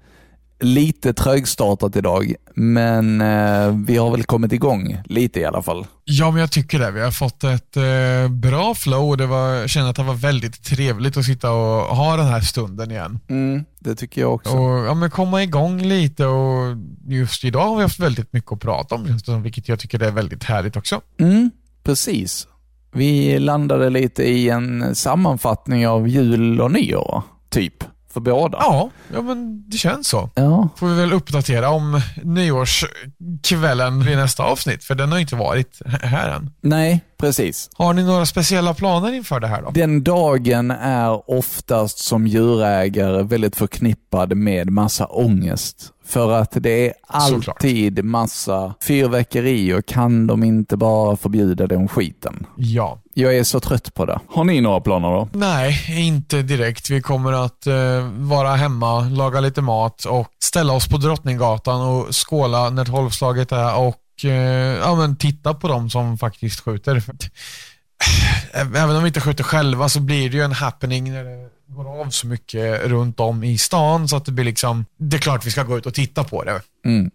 lite 0.67 1.13
trögstartat 1.13 1.97
idag. 1.97 2.35
Men 2.55 3.21
eh, 3.21 3.77
vi 3.87 3.97
har 3.97 4.11
väl 4.11 4.25
kommit 4.25 4.53
igång 4.53 4.97
lite 5.05 5.41
i 5.41 5.45
alla 5.45 5.63
fall. 5.63 5.87
Ja, 6.05 6.31
men 6.31 6.41
jag 6.41 6.53
tycker 6.53 6.79
det. 6.79 6.91
Vi 6.91 7.01
har 7.01 7.11
fått 7.11 7.45
ett 7.45 7.77
eh, 7.77 8.31
bra 8.31 8.75
flow. 8.75 9.17
Det 9.17 9.27
var, 9.27 9.49
jag 9.49 9.71
känner 9.71 9.91
att 9.91 9.97
det 9.97 10.03
var 10.03 10.15
väldigt 10.15 10.65
trevligt 10.65 11.17
att 11.17 11.25
sitta 11.25 11.53
och 11.53 11.97
ha 11.97 12.17
den 12.17 12.27
här 12.27 12.41
stunden 12.41 12.91
igen. 12.91 13.19
Mm, 13.29 13.65
det 13.79 13.95
tycker 13.95 14.21
jag 14.21 14.35
också. 14.35 14.57
Och 14.57 14.87
ja, 14.87 14.95
men 14.95 15.11
komma 15.11 15.43
igång 15.43 15.83
lite 15.83 16.27
och 16.27 16.77
just 17.09 17.45
idag 17.45 17.69
har 17.69 17.77
vi 17.77 17.83
haft 17.83 18.01
väldigt 18.01 18.33
mycket 18.33 18.53
att 18.53 18.61
prata 18.61 18.95
om, 18.95 19.43
vilket 19.43 19.69
jag 19.69 19.79
tycker 19.79 20.03
är 20.03 20.11
väldigt 20.11 20.45
härligt 20.45 20.77
också. 20.77 21.01
Mm, 21.19 21.51
precis. 21.85 22.47
Vi 22.93 23.39
landade 23.39 23.91
lite 23.91 24.23
i 24.23 24.49
en 24.49 24.95
sammanfattning 24.95 25.89
av 25.89 26.09
jul 26.09 26.61
och 26.61 26.71
nyår, 26.71 27.23
typ, 27.51 27.85
för 28.17 28.21
båda. 28.21 28.59
Ja, 28.61 28.91
ja 29.15 29.23
men 29.23 29.65
det 29.71 29.77
känns 29.77 30.09
så. 30.09 30.31
Ja, 30.35 30.69
Får 30.77 30.87
vi 30.87 30.95
väl 30.95 31.13
uppdatera 31.13 31.71
om 31.71 32.01
nyårskvällen 32.23 34.09
i 34.09 34.17
nästa 34.17 34.43
avsnitt, 34.43 34.85
för 34.85 34.95
den 34.95 35.13
har 35.13 35.19
inte 35.19 35.37
varit 35.37 35.81
här 36.03 36.31
än. 36.31 36.51
nej, 36.61 37.01
precis. 37.19 37.71
Har 37.75 37.93
ni 37.93 38.05
några 38.05 38.27
speciella 38.27 38.75
planer 38.75 39.13
inför 39.13 39.41
det 39.41 39.47
här 39.47 39.63
då? 39.63 39.71
Den 39.71 40.05
dagen 40.05 40.71
är 40.71 41.31
oftast 41.31 41.99
som 41.99 42.27
djurägare 42.27 43.23
väldigt 43.23 43.57
förknippad 43.57 44.37
med 44.37 44.71
massa 44.71 45.07
ångest. 45.07 45.93
För 46.07 46.33
att 46.33 46.53
det 46.55 46.89
är 46.89 46.93
alltid 47.09 48.05
massa 48.05 48.75
fyrverkeri 48.83 49.75
och 49.75 49.87
kan 49.87 50.27
de 50.27 50.45
inte 50.45 50.77
bara 50.77 51.17
förbjuda 51.17 51.67
den 51.67 51.89
skiten? 51.89 52.47
Ja. 52.57 52.99
Jag 53.19 53.37
är 53.37 53.45
så 53.45 53.61
trött 53.61 53.95
på 53.95 54.05
det. 54.05 54.21
Har 54.29 54.45
ni 54.45 54.61
några 54.61 54.81
planer 54.81 55.09
då? 55.09 55.29
Nej, 55.33 55.85
inte 56.09 56.43
direkt. 56.43 56.91
Vi 56.91 57.03
kommer 57.03 57.33
att 57.33 57.67
eh, 57.67 58.09
vara 58.19 58.55
hemma, 58.55 59.01
laga 59.01 59.41
lite 59.41 59.63
mat 59.63 60.05
och 60.05 60.29
ställa 60.45 60.73
oss 60.73 60.89
på 60.89 60.97
Drottninggatan 60.97 61.81
och 61.81 62.17
skåla 62.27 62.71
när 62.71 62.85
tolvslaget 62.85 63.53
är 63.53 63.77
och 63.77 64.25
eh, 64.25 64.31
ja, 64.79 64.95
men 64.95 65.17
titta 65.17 65.55
på 65.55 65.69
dem 65.69 65.91
som 65.91 66.19
faktiskt 66.19 66.61
skjuter. 66.61 66.97
Eh, 66.97 68.61
Även 68.61 68.97
om 68.97 69.03
vi 69.03 69.09
inte 69.09 69.21
skjuter 69.21 69.45
själva 69.45 69.89
så 69.89 70.01
blir 70.01 70.31
det 70.31 70.37
ju 70.37 70.43
en 70.43 70.53
happening 70.53 71.13
när 71.13 71.25
det 71.25 71.49
går 71.75 72.01
av 72.01 72.11
så 72.11 72.27
mycket 72.27 72.85
runt 72.85 73.21
om 73.21 73.45
i 73.45 73.59
stan 73.59 74.09
så 74.09 74.17
att 74.17 74.25
det 74.25 74.33
blir 74.33 74.45
liksom, 74.45 74.85
det 74.99 75.17
är 75.17 75.21
klart 75.21 75.47
vi 75.47 75.51
ska 75.51 75.63
gå 75.63 75.79
ut 75.79 75.87
och 75.87 75.95
titta 75.95 76.25
på 76.25 76.45
det. 76.45 76.61
Mm. 76.87 77.11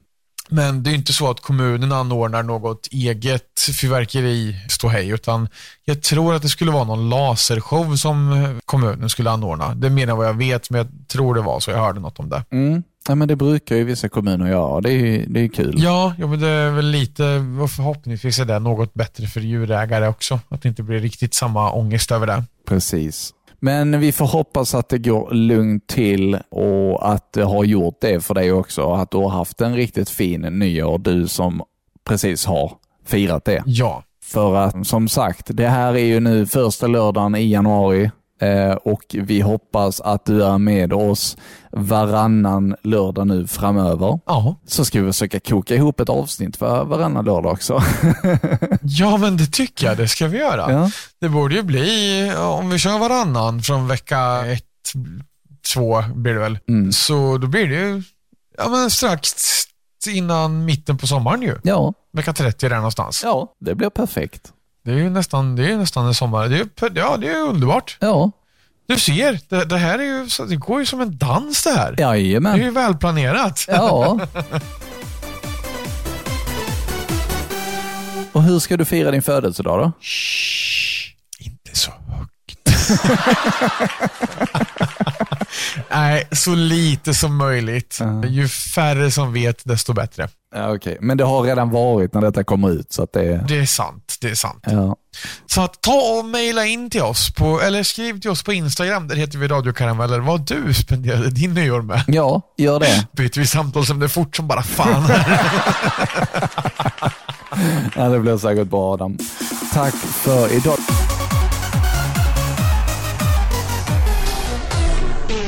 Men 0.49 0.83
det 0.83 0.89
är 0.89 0.95
inte 0.95 1.13
så 1.13 1.29
att 1.29 1.39
kommunen 1.39 1.91
anordnar 1.91 2.43
något 2.43 2.87
eget 2.91 3.61
fyrverkeri 3.81 4.55
ståhej, 4.69 5.09
utan 5.09 5.47
jag 5.85 6.01
tror 6.01 6.35
att 6.35 6.41
det 6.41 6.49
skulle 6.49 6.71
vara 6.71 6.83
någon 6.83 7.09
lasershow 7.09 7.95
som 7.95 8.33
eh, 8.33 8.49
kommunen 8.65 9.09
skulle 9.09 9.29
anordna. 9.29 9.75
Det 9.75 9.87
är 9.87 9.91
mer 9.91 10.07
än 10.07 10.17
vad 10.17 10.27
jag 10.27 10.33
vet, 10.33 10.69
men 10.69 10.77
jag 10.77 11.07
tror 11.07 11.35
det 11.35 11.41
var 11.41 11.59
så. 11.59 11.71
Jag 11.71 11.77
hörde 11.77 11.99
något 11.99 12.19
om 12.19 12.29
det. 12.29 12.43
Mm. 12.51 12.83
Ja, 13.07 13.15
men 13.15 13.27
det 13.27 13.35
brukar 13.35 13.75
ju 13.75 13.83
vissa 13.83 14.09
kommuner 14.09 14.49
göra. 14.49 14.81
Det 14.81 14.89
är 14.89 14.93
ju 14.93 15.25
det 15.25 15.39
är 15.39 15.47
kul. 15.47 15.73
Ja, 15.77 16.13
ja, 16.17 16.27
men 16.27 16.39
det 16.39 16.47
är 16.47 16.71
väl 16.71 16.85
lite, 16.85 17.45
och 17.61 17.71
förhoppningsvis 17.71 18.39
är 18.39 18.45
det 18.45 18.59
något 18.59 18.93
bättre 18.93 19.27
för 19.27 19.39
djurägare 19.39 20.07
också. 20.07 20.39
Att 20.49 20.61
det 20.61 20.69
inte 20.69 20.83
blir 20.83 20.99
riktigt 20.99 21.33
samma 21.33 21.71
ångest 21.71 22.11
över 22.11 22.27
det. 22.27 22.43
Precis. 22.67 23.33
Men 23.63 23.99
vi 23.99 24.11
får 24.11 24.25
hoppas 24.25 24.75
att 24.75 24.89
det 24.89 24.97
går 24.97 25.31
lugnt 25.31 25.87
till 25.87 26.37
och 26.49 27.11
att 27.11 27.33
det 27.33 27.43
har 27.43 27.63
gjort 27.63 27.97
det 28.01 28.25
för 28.25 28.33
dig 28.33 28.51
också. 28.51 28.93
Att 28.93 29.11
du 29.11 29.17
har 29.17 29.29
haft 29.29 29.61
en 29.61 29.75
riktigt 29.75 30.09
fin 30.09 30.41
nyår, 30.41 30.97
du 30.97 31.27
som 31.27 31.61
precis 32.03 32.45
har 32.45 32.71
firat 33.05 33.45
det. 33.45 33.63
Ja, 33.65 34.03
För 34.23 34.55
att 34.55 34.87
som 34.87 35.07
sagt, 35.07 35.47
det 35.53 35.67
här 35.67 35.93
är 35.93 36.05
ju 36.05 36.19
nu 36.19 36.45
första 36.45 36.87
lördagen 36.87 37.35
i 37.35 37.51
januari 37.51 38.11
och 38.83 39.01
vi 39.13 39.41
hoppas 39.41 40.01
att 40.01 40.25
du 40.25 40.43
är 40.43 40.57
med 40.57 40.93
oss 40.93 41.37
varannan 41.71 42.75
lördag 42.83 43.27
nu 43.27 43.47
framöver. 43.47 44.19
ja. 44.25 44.55
Så 44.65 44.85
ska 44.85 45.01
vi 45.01 45.11
försöka 45.11 45.39
koka 45.39 45.75
ihop 45.75 45.99
ett 45.99 46.09
avsnitt 46.09 46.57
för 46.57 46.85
varannan 46.85 47.25
lördag 47.25 47.51
också. 47.53 47.83
ja 48.81 49.17
men 49.17 49.37
det 49.37 49.45
tycker 49.45 49.87
jag 49.87 49.97
det 49.97 50.07
ska 50.07 50.27
vi 50.27 50.37
göra. 50.37 50.71
ja. 50.71 50.91
Det 51.21 51.29
borde 51.29 51.55
ju 51.55 51.63
bli, 51.63 52.31
om 52.37 52.69
vi 52.69 52.79
kör 52.79 52.97
varannan 52.99 53.61
från 53.61 53.87
vecka 53.87 54.45
ett, 54.45 54.65
två 55.73 56.03
blir 56.15 56.33
det 56.33 56.39
väl. 56.39 56.59
Mm. 56.69 56.91
Så 56.91 57.37
då 57.37 57.47
blir 57.47 57.67
det 57.67 57.75
ju 57.75 58.03
ja, 58.57 58.69
men 58.69 58.91
strax 58.91 59.33
innan 60.09 60.65
mitten 60.65 60.97
på 60.97 61.07
sommaren 61.07 61.41
ju. 61.41 61.57
ja, 61.63 61.93
Vecka 62.13 62.33
30 62.33 62.69
där 62.69 62.75
någonstans. 62.75 63.21
ja, 63.23 63.55
det 63.59 63.75
blir 63.75 63.89
perfekt. 63.89 64.53
Det 64.83 64.91
är 64.91 64.95
ju 64.95 65.09
nästan, 65.09 65.55
det 65.55 65.71
är 65.71 65.77
nästan 65.77 66.05
en 66.07 66.13
sommar. 66.13 66.49
Det 66.49 66.57
är, 66.57 66.67
ja, 66.95 67.17
det 67.17 67.27
är 67.27 67.41
underbart. 67.41 67.97
Ja, 67.99 68.31
Du 68.87 68.99
ser, 68.99 69.39
det, 69.49 69.65
det 69.65 69.77
här 69.77 69.99
är 69.99 70.03
ju, 70.03 70.27
det 70.49 70.55
går 70.55 70.79
ju 70.79 70.85
som 70.85 71.01
en 71.01 71.17
dans 71.17 71.63
det 71.63 71.71
här. 71.71 71.91
Det 71.91 72.03
är 72.03 72.07
jajamän. 72.15 72.57
ju 72.59 72.71
välplanerat. 72.71 73.65
Ja. 73.67 74.19
Och 78.31 78.43
hur 78.43 78.59
ska 78.59 78.77
du 78.77 78.85
fira 78.85 79.11
din 79.11 79.21
födelsedag 79.21 79.79
då? 79.79 79.91
Shh, 80.01 81.13
inte 81.39 81.75
så 81.77 81.91
högt. 81.91 82.69
Nej, 85.91 86.27
så 86.31 86.55
lite 86.55 87.13
som 87.13 87.37
möjligt. 87.37 87.97
Ja. 87.99 88.25
Ju 88.25 88.47
färre 88.47 89.11
som 89.11 89.33
vet, 89.33 89.61
desto 89.65 89.93
bättre. 89.93 90.29
Ja, 90.55 90.75
Okej, 90.75 90.97
men 91.01 91.17
det 91.17 91.23
har 91.23 91.41
redan 91.43 91.69
varit 91.69 92.13
när 92.13 92.21
detta 92.21 92.43
kommer 92.43 92.69
ut 92.71 92.93
så 92.93 93.07
det... 93.13 93.45
Det 93.47 93.57
är 93.59 93.65
sant, 93.65 94.15
det 94.21 94.29
är 94.29 94.35
sant. 94.35 94.63
Ja. 94.67 94.95
Så 95.45 95.61
att 95.61 95.81
ta 95.81 96.19
och 96.19 96.25
mejla 96.25 96.65
in 96.65 96.89
till 96.89 97.01
oss, 97.01 97.33
på, 97.33 97.61
eller 97.61 97.83
skriv 97.83 98.19
till 98.19 98.29
oss 98.29 98.43
på 98.43 98.53
Instagram, 98.53 99.07
där 99.07 99.15
heter 99.15 99.37
vi 99.37 99.47
Radiokarameller, 99.47 100.19
vad 100.19 100.47
du 100.47 100.73
spenderade 100.73 101.29
din 101.29 101.53
nyår 101.53 101.81
med. 101.81 102.03
ja, 102.07 102.41
gör 102.57 102.79
det. 102.79 103.07
Byter 103.17 103.39
vi 103.39 103.47
samtalsämne 103.47 104.09
fort 104.09 104.35
som 104.35 104.47
bara 104.47 104.63
fan. 104.63 105.11
Ja, 107.95 108.09
det 108.09 108.19
blir 108.19 108.37
säkert 108.37 108.67
bra 108.67 108.93
Adam. 108.93 109.17
Tack 109.73 109.95
för 109.95 110.53
idag. 110.53 110.77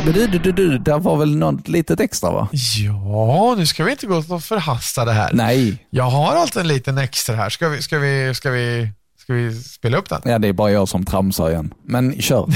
Men 0.06 0.14
du, 0.14 0.28
du, 0.28 0.40
du, 0.40 0.52
du, 0.52 0.78
där 0.78 1.00
var 1.00 1.18
väl 1.18 1.36
något 1.38 1.68
litet 1.68 2.00
extra 2.00 2.32
va? 2.32 2.50
Ja, 2.52 3.56
nu 3.58 3.66
ska 3.66 3.84
vi 3.84 3.92
inte 3.92 4.06
gå 4.06 4.18
och 4.18 4.44
förhasta 4.44 5.06
det 5.06 5.12
här. 5.12 5.30
Nej. 5.34 5.86
Jag 5.90 6.04
har 6.04 6.36
alltid 6.36 6.62
en 6.62 6.68
liten 6.68 6.98
extra 6.98 7.36
här. 7.36 7.50
Ska 7.50 7.70
vi, 7.70 7.82
ska 7.82 8.00
vi, 8.00 8.34
ska 8.36 8.50
vi, 8.52 8.90
ska 9.20 9.34
vi 9.34 9.56
spela 9.56 9.98
upp 9.98 10.10
den? 10.10 10.22
Ja, 10.26 10.40
det 10.40 10.48
är 10.48 10.54
bara 10.54 10.72
jag 10.72 10.88
som 10.88 11.06
tramsar 11.06 11.50
igen. 11.50 11.74
Men 11.84 12.22
kör. 12.22 12.48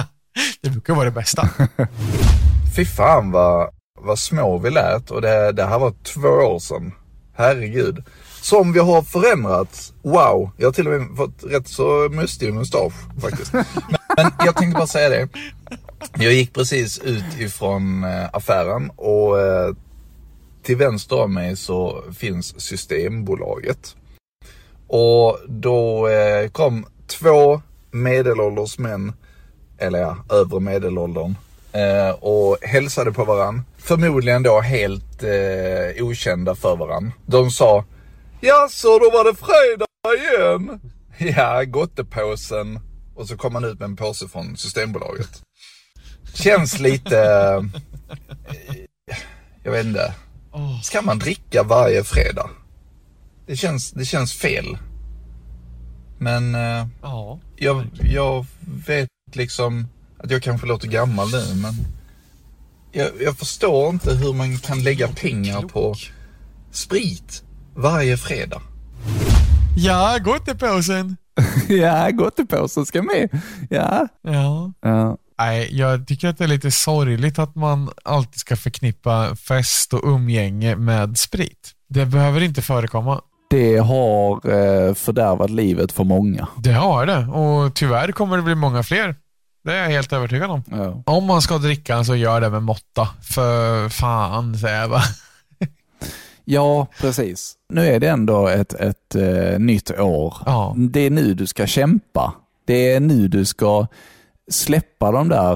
Det 0.62 0.70
brukar 0.70 0.94
vara 0.94 1.04
det 1.04 1.10
bästa. 1.10 1.48
Fy 2.76 2.84
fan 2.84 3.30
vad, 3.30 3.70
vad 4.00 4.18
små 4.18 4.58
vi 4.58 4.70
lät 4.70 5.10
och 5.10 5.22
det, 5.22 5.52
det 5.52 5.64
här 5.64 5.78
var 5.78 5.94
två 6.02 6.28
år 6.28 6.58
sedan. 6.58 6.92
Herregud. 7.36 8.04
Som 8.40 8.72
vi 8.72 8.80
har 8.80 9.02
förändrats. 9.02 9.92
Wow. 10.02 10.50
Jag 10.56 10.66
har 10.66 10.72
till 10.72 10.86
och 10.88 11.00
med 11.00 11.16
fått 11.16 11.44
rätt 11.44 11.68
så 11.68 12.08
mustig 12.10 12.54
mustasch 12.54 12.92
faktiskt. 13.20 13.52
Men, 13.52 13.64
men 14.16 14.30
jag 14.44 14.56
tänkte 14.56 14.78
bara 14.78 14.86
säga 14.86 15.08
det. 15.08 15.28
Jag 16.18 16.32
gick 16.32 16.54
precis 16.54 16.98
ut 16.98 17.40
ifrån 17.40 18.04
eh, 18.04 18.28
affären 18.32 18.90
och 18.96 19.40
eh, 19.40 19.74
till 20.62 20.76
vänster 20.76 21.22
om 21.22 21.34
mig 21.34 21.56
så 21.56 22.04
finns 22.18 22.60
Systembolaget. 22.60 23.96
Och 24.86 25.38
då 25.48 26.08
eh, 26.08 26.48
kom 26.50 26.86
två 27.06 27.62
medelålders 27.90 28.78
män, 28.78 29.12
eller 29.78 29.98
ja, 29.98 30.16
övre 30.30 30.60
medelåldern, 30.60 31.34
och 32.20 32.56
hälsade 32.62 33.12
på 33.12 33.24
varann. 33.24 33.62
Förmodligen 33.78 34.42
då 34.42 34.60
helt 34.60 35.22
eh, 35.22 36.04
okända 36.04 36.54
för 36.54 36.76
varann. 36.76 37.12
De 37.26 37.50
sa 37.50 37.84
Ja, 38.40 38.68
så 38.70 38.98
då 38.98 39.10
var 39.10 39.24
det 39.24 39.34
fredag 39.34 39.86
igen. 40.18 40.80
Ja, 41.36 41.64
gottepåsen. 41.64 42.80
Och 43.14 43.28
så 43.28 43.36
kom 43.36 43.54
han 43.54 43.64
ut 43.64 43.78
med 43.78 43.86
en 43.86 43.96
påse 43.96 44.28
från 44.28 44.56
Systembolaget. 44.56 45.42
Känns 46.34 46.78
lite... 46.78 47.18
eh, 49.06 49.16
Jag 49.62 49.72
vet 49.72 49.86
inte. 49.86 50.14
Ska 50.82 51.02
man 51.02 51.18
dricka 51.18 51.62
varje 51.62 52.04
fredag? 52.04 52.50
Det 53.46 53.56
känns, 53.56 53.90
det 53.90 54.04
känns 54.04 54.32
fel. 54.32 54.78
Men 56.18 56.54
eh, 56.54 56.86
Ja. 57.02 57.38
jag, 57.56 57.86
jag 58.02 58.46
vet 58.86 59.08
liksom 59.34 59.88
att 60.18 60.30
jag 60.30 60.42
kanske 60.42 60.66
låter 60.66 60.88
gammal 60.88 61.30
nu, 61.30 61.44
men 61.54 61.74
jag, 62.92 63.08
jag 63.20 63.38
förstår 63.38 63.88
inte 63.90 64.14
hur 64.14 64.32
man 64.32 64.58
kan 64.58 64.82
lägga 64.82 65.08
pengar 65.08 65.62
på 65.62 65.94
sprit 66.70 67.42
varje 67.74 68.16
fredag. 68.16 68.62
Ja, 69.76 70.18
gott 70.24 70.48
i 70.48 70.54
påsen. 70.54 71.16
ja, 71.68 72.10
gottepåsen 72.10 72.86
ska 72.86 73.02
med. 73.02 73.42
Ja. 73.70 74.08
Ja. 74.22 74.72
ja. 74.80 75.16
Nej, 75.38 75.68
jag 75.72 76.06
tycker 76.06 76.28
att 76.28 76.38
det 76.38 76.44
är 76.44 76.48
lite 76.48 76.70
sorgligt 76.70 77.38
att 77.38 77.54
man 77.54 77.90
alltid 78.04 78.40
ska 78.40 78.56
förknippa 78.56 79.36
fest 79.36 79.94
och 79.94 80.00
umgänge 80.04 80.76
med 80.76 81.18
sprit. 81.18 81.72
Det 81.88 82.06
behöver 82.06 82.40
inte 82.40 82.62
förekomma. 82.62 83.20
Det 83.50 83.76
har 83.76 84.50
eh, 84.50 84.94
fördärvat 84.94 85.50
livet 85.50 85.92
för 85.92 86.04
många. 86.04 86.48
Det 86.56 86.72
har 86.72 87.06
det 87.06 87.26
och 87.26 87.74
tyvärr 87.74 88.12
kommer 88.12 88.36
det 88.36 88.42
bli 88.42 88.54
många 88.54 88.82
fler. 88.82 89.14
Det 89.64 89.72
är 89.72 89.82
jag 89.82 89.90
helt 89.90 90.12
övertygad 90.12 90.50
om. 90.50 90.62
Ja. 90.70 91.02
Om 91.06 91.24
man 91.24 91.42
ska 91.42 91.58
dricka 91.58 92.04
så 92.04 92.16
gör 92.16 92.40
det 92.40 92.50
med 92.50 92.62
måtta. 92.62 93.08
För 93.22 93.88
fan, 93.88 94.58
säger 94.58 94.80
jag 94.80 94.90
bara. 94.90 95.02
Ja, 96.44 96.86
precis. 97.00 97.54
Nu 97.72 97.86
är 97.86 98.00
det 98.00 98.08
ändå 98.08 98.48
ett, 98.48 98.72
ett 98.74 99.14
eh, 99.14 99.58
nytt 99.58 99.90
år. 99.90 100.36
Ja. 100.46 100.74
Det 100.76 101.00
är 101.00 101.10
nu 101.10 101.34
du 101.34 101.46
ska 101.46 101.66
kämpa. 101.66 102.34
Det 102.66 102.92
är 102.92 103.00
nu 103.00 103.28
du 103.28 103.44
ska 103.44 103.86
släppa 104.50 105.12
de 105.12 105.28
där, 105.28 105.52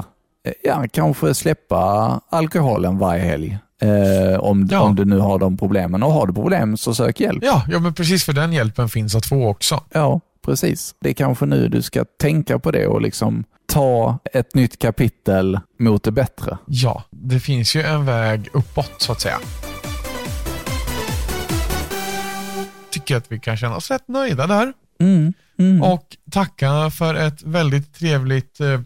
eh, 0.47 0.53
ja, 0.65 0.85
kanske 0.93 1.35
släppa 1.35 2.21
alkoholen 2.31 2.99
varje 2.99 3.23
helg. 3.23 3.59
Eh, 3.83 4.41
om, 4.41 4.69
Ja. 4.71 4.81
om 4.81 4.95
du 4.97 5.05
nu 5.05 5.19
har 5.19 5.39
de 5.39 5.57
problemen. 5.57 6.03
Och 6.03 6.13
har 6.13 6.27
du 6.27 6.33
problem 6.35 6.77
så 6.77 6.95
sök 6.95 7.21
hjälp. 7.21 7.45
Ja, 7.45 7.63
ja, 7.69 7.79
men 7.79 7.95
precis 7.95 8.25
för 8.25 8.33
den 8.33 8.53
hjälpen 8.53 8.89
finns 8.89 9.15
att 9.15 9.27
få 9.27 9.49
också. 9.49 9.81
Ja, 9.93 10.21
precis. 10.45 10.95
Det 11.01 11.09
är 11.09 11.15
kanske 11.15 11.47
nu 11.47 11.69
du 11.69 11.83
ska 11.83 12.05
tänka 12.21 12.59
på 12.59 12.71
det 12.71 12.87
och 12.87 13.01
liksom 13.03 13.45
ta 13.73 14.19
ett 14.33 14.55
nytt 14.55 14.79
kapitel 14.79 15.61
mot 15.79 16.03
det 16.03 16.11
bättre. 16.13 16.59
Ja, 16.67 17.03
det 17.11 17.41
finns 17.41 17.77
ju 17.77 17.83
en 17.83 18.05
väg 18.07 18.49
uppåt 18.53 18.93
så 18.99 19.13
att 19.13 19.21
säga. 19.21 19.39
Tycker 22.91 23.17
att 23.17 23.33
vi 23.33 23.39
kan 23.41 23.57
känna 23.57 23.77
oss 23.77 23.91
rätt 23.91 24.09
nöjda 24.09 24.47
där. 24.47 24.73
Mm, 25.01 25.33
mm. 25.59 25.83
Och 25.83 26.17
tacka 26.31 26.91
för 26.91 27.15
ett 27.15 27.43
väldigt 27.43 27.95
trevligt 27.95 28.61
eh, 28.61 28.81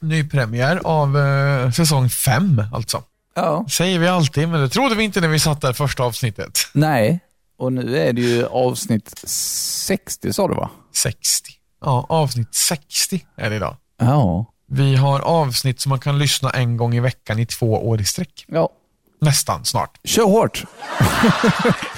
nypremiär 0.00 0.80
av 0.84 1.18
eh, 1.18 1.70
säsong 1.70 2.08
5 2.08 2.62
alltså. 2.72 3.02
Ja. 3.34 3.66
Säger 3.70 3.98
vi 3.98 4.08
alltid, 4.08 4.48
men 4.48 4.60
det 4.60 4.68
trodde 4.68 4.94
vi 4.94 5.04
inte 5.04 5.20
när 5.20 5.28
vi 5.28 5.38
satt 5.38 5.60
där 5.60 5.72
första 5.72 6.02
avsnittet. 6.02 6.58
Nej, 6.72 7.20
och 7.58 7.72
nu 7.72 7.98
är 7.98 8.12
det 8.12 8.20
ju 8.20 8.46
avsnitt 8.46 9.14
60 9.24 10.32
sa 10.32 10.48
du 10.48 10.54
va? 10.54 10.70
60. 10.94 11.52
Ja, 11.80 12.06
avsnitt 12.08 12.54
60 12.54 13.26
är 13.36 13.50
det 13.50 13.56
idag. 13.56 13.76
Ja. 13.98 14.46
Vi 14.66 14.96
har 14.96 15.20
avsnitt 15.20 15.80
som 15.80 15.90
man 15.90 16.00
kan 16.00 16.18
lyssna 16.18 16.50
en 16.50 16.76
gång 16.76 16.94
i 16.94 17.00
veckan 17.00 17.38
i 17.38 17.46
två 17.46 17.88
år 17.88 18.00
i 18.00 18.04
sträck. 18.04 18.44
Ja. 18.48 18.68
Nästan 19.20 19.64
snart. 19.64 19.98
Kör 20.04 20.24
hårt! 20.24 20.64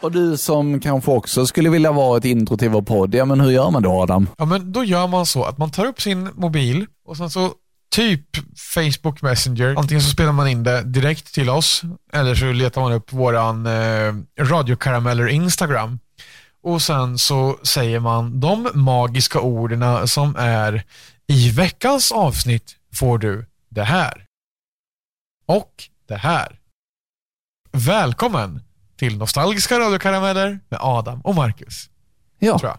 och 0.00 0.12
du 0.12 0.36
som 0.36 0.80
kanske 0.80 1.10
också 1.10 1.46
skulle 1.46 1.70
vilja 1.70 1.92
vara 1.92 2.18
ett 2.18 2.24
intro 2.24 2.56
till 2.56 2.70
vår 2.70 2.82
podd, 2.82 3.14
ja 3.14 3.24
men 3.24 3.40
hur 3.40 3.50
gör 3.50 3.70
man 3.70 3.82
då 3.82 4.02
Adam? 4.02 4.28
Ja, 4.38 4.44
men 4.44 4.72
då 4.72 4.84
gör 4.84 5.06
man 5.06 5.26
så 5.26 5.44
att 5.44 5.58
man 5.58 5.70
tar 5.70 5.86
upp 5.86 6.00
sin 6.00 6.30
mobil 6.34 6.86
och 7.06 7.16
sen 7.16 7.30
så 7.30 7.52
typ 7.92 8.26
Facebook 8.74 9.22
Messenger. 9.22 9.74
Antingen 9.78 10.02
så 10.02 10.10
spelar 10.10 10.32
man 10.32 10.48
in 10.48 10.62
det 10.62 10.82
direkt 10.82 11.34
till 11.34 11.50
oss 11.50 11.82
eller 12.12 12.34
så 12.34 12.52
letar 12.52 12.80
man 12.80 12.92
upp 12.92 13.12
våran 13.12 13.66
eh, 13.66 14.14
radiokarameller 14.40 15.28
Instagram. 15.28 15.98
Och 16.62 16.82
sen 16.82 17.18
så 17.18 17.58
säger 17.62 18.00
man 18.00 18.40
de 18.40 18.68
magiska 18.74 19.40
orden 19.40 20.08
som 20.08 20.36
är 20.36 20.84
i 21.26 21.50
veckans 21.50 22.12
avsnitt 22.12 22.76
får 22.94 23.18
du 23.18 23.46
det 23.68 23.84
här. 23.84 24.24
Och 25.46 25.72
det 26.08 26.16
här. 26.16 26.58
Välkommen 27.72 28.60
till 29.02 29.18
Nostalgiska 29.18 29.78
radiokarameller 29.78 30.60
med 30.68 30.78
Adam 30.82 31.20
och 31.20 31.34
Marcus. 31.34 31.90
Ja. 32.38 32.58
Tror 32.58 32.70
jag. 32.70 32.78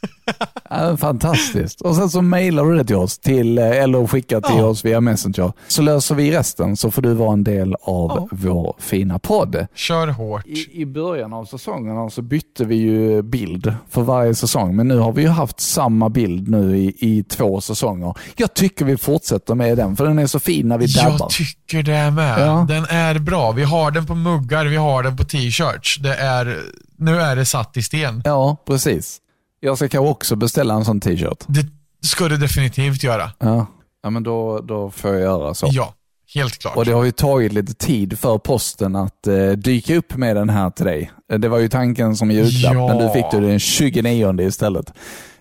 Ja, 0.70 0.96
fantastiskt. 0.96 1.80
Och 1.80 1.96
sen 1.96 2.10
så 2.10 2.22
mejlar 2.22 2.64
du 2.64 2.76
det 2.76 2.84
till 2.84 2.96
oss, 2.96 3.18
till, 3.18 3.58
eh, 3.58 3.70
eller 3.70 4.06
skickar 4.06 4.40
till 4.40 4.56
Ja. 4.58 4.64
oss 4.64 4.84
via 4.84 5.00
Messenger. 5.00 5.52
Så 5.68 5.82
löser 5.82 6.14
vi 6.14 6.30
resten 6.30 6.76
så 6.76 6.90
får 6.90 7.02
du 7.02 7.14
vara 7.14 7.32
en 7.32 7.44
del 7.44 7.74
av 7.74 8.10
Ja. 8.16 8.28
vår 8.30 8.74
fina 8.78 9.18
podd. 9.18 9.66
Kör 9.74 10.08
hårt. 10.08 10.46
I, 10.46 10.80
I 10.82 10.86
början 10.86 11.32
av 11.32 11.44
säsongerna 11.44 12.10
så 12.10 12.22
bytte 12.22 12.64
vi 12.64 12.74
ju 12.76 13.22
bild 13.22 13.74
för 13.90 14.02
varje 14.02 14.34
säsong, 14.34 14.76
men 14.76 14.88
nu 14.88 14.98
har 14.98 15.12
vi 15.12 15.22
ju 15.22 15.28
haft 15.28 15.60
samma 15.60 16.08
bild 16.08 16.48
nu 16.48 16.76
i, 16.78 16.94
i 17.00 17.22
två 17.22 17.60
säsonger. 17.60 18.14
Jag 18.36 18.54
tycker 18.54 18.84
vi 18.84 18.96
fortsätter 18.96 19.54
med 19.54 19.76
den, 19.76 19.96
för 19.96 20.06
den 20.06 20.18
är 20.18 20.26
så 20.26 20.40
fin 20.40 20.68
när 20.68 20.78
vi 20.78 20.86
dabbar. 20.86 21.16
Jag 21.20 21.30
tycker 21.30 21.82
det 21.82 22.10
med. 22.10 22.40
Ja. 22.40 22.66
Den 22.68 22.84
är 22.88 23.18
bra. 23.18 23.52
Vi 23.52 23.62
har 23.64 23.90
den 23.90 24.06
på 24.06 24.14
muggar, 24.14 24.64
vi 24.66 24.76
har 24.76 25.02
den 25.02 25.16
på 25.16 25.24
t-shirts. 25.24 25.98
Det 26.00 26.14
är, 26.14 26.58
nu 26.96 27.20
är 27.20 27.36
det 27.36 27.44
satt 27.44 27.76
i 27.76 27.82
sten. 27.82 28.22
Ja, 28.24 28.56
precis. 28.66 29.18
Jag 29.60 29.76
ska 29.76 29.88
kanske 29.88 30.10
också 30.10 30.36
beställa 30.36 30.74
en 30.74 30.84
sån 30.84 31.00
t-shirt. 31.00 31.44
Det 31.46 31.66
ska 32.06 32.28
du 32.28 32.36
definitivt 32.36 33.02
göra. 33.02 33.30
Ja, 33.38 33.66
ja 34.02 34.10
men 34.10 34.22
då, 34.22 34.60
då 34.60 34.90
får 34.90 35.10
jag 35.12 35.20
göra 35.20 35.54
så. 35.54 35.68
Ja, 35.70 35.94
helt 36.34 36.58
klart. 36.58 36.76
Och 36.76 36.84
det 36.84 36.92
har 36.92 37.04
ju 37.04 37.12
tagit 37.12 37.52
lite 37.52 37.74
tid 37.74 38.18
för 38.18 38.38
posten 38.38 38.96
att 38.96 39.26
eh, 39.26 39.50
dyka 39.50 39.96
upp 39.96 40.16
med 40.16 40.36
den 40.36 40.50
här 40.50 40.70
till 40.70 40.84
dig. 40.86 41.10
Eh, 41.32 41.38
Det 41.38 41.48
var 41.48 41.58
ju 41.58 41.68
tanken 41.68 42.16
som 42.16 42.30
julklapp, 42.30 42.74
Ja. 42.74 42.88
men 42.88 42.98
du 42.98 43.12
fick 43.12 43.24
du 43.30 43.40
den 43.40 43.58
29 43.58 44.40
istället. 44.40 44.92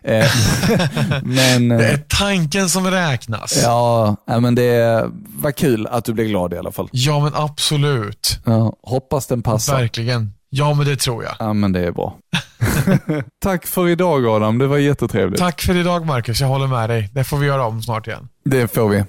Eh, 0.04 0.25
men, 1.23 1.69
Det 1.69 1.86
eh, 1.88 1.93
är 1.93 1.97
tanken 2.08 2.69
som 2.69 2.91
räknas. 2.91 3.60
ja, 3.63 4.15
ja, 4.28 4.39
men 4.39 4.56
det 4.56 5.06
var 5.38 5.51
kul 5.51 5.88
att 5.88 6.06
du 6.06 6.13
blev 6.13 6.28
glad 6.28 6.54
i 6.54 6.58
alla 6.58 6.71
fall. 6.71 6.89
Ja, 6.91 7.19
men 7.19 7.32
absolut. 7.36 8.39
Ja, 8.45 8.73
hoppas 8.84 9.28
den 9.28 9.41
passar. 9.41 9.78
Verkligen. 9.80 10.34
Ja, 10.49 10.73
men 10.73 10.86
det 10.86 10.95
tror 10.95 11.23
jag. 11.23 11.34
Ja, 11.39 11.54
men 11.54 11.71
det 11.71 11.80
är 11.88 11.91
bra. 11.91 12.15
Tack 13.43 13.65
för 13.65 13.88
idag 13.89 14.25
Adam, 14.28 14.58
det 14.58 14.67
var 14.67 14.78
jättetrevligt. 14.78 15.39
Tack 15.39 15.62
för 15.62 15.75
idag 15.78 16.06
Marcus, 16.06 16.41
jag 16.41 16.47
håller 16.47 16.67
med 16.67 16.89
dig. 16.89 17.10
Det 17.13 17.23
får 17.23 17.38
vi 17.38 17.47
göra 17.47 17.65
om 17.65 17.82
snart 17.82 18.08
igen. 18.08 18.30
Det 18.45 18.67
får 18.73 18.89
vi. 18.89 19.04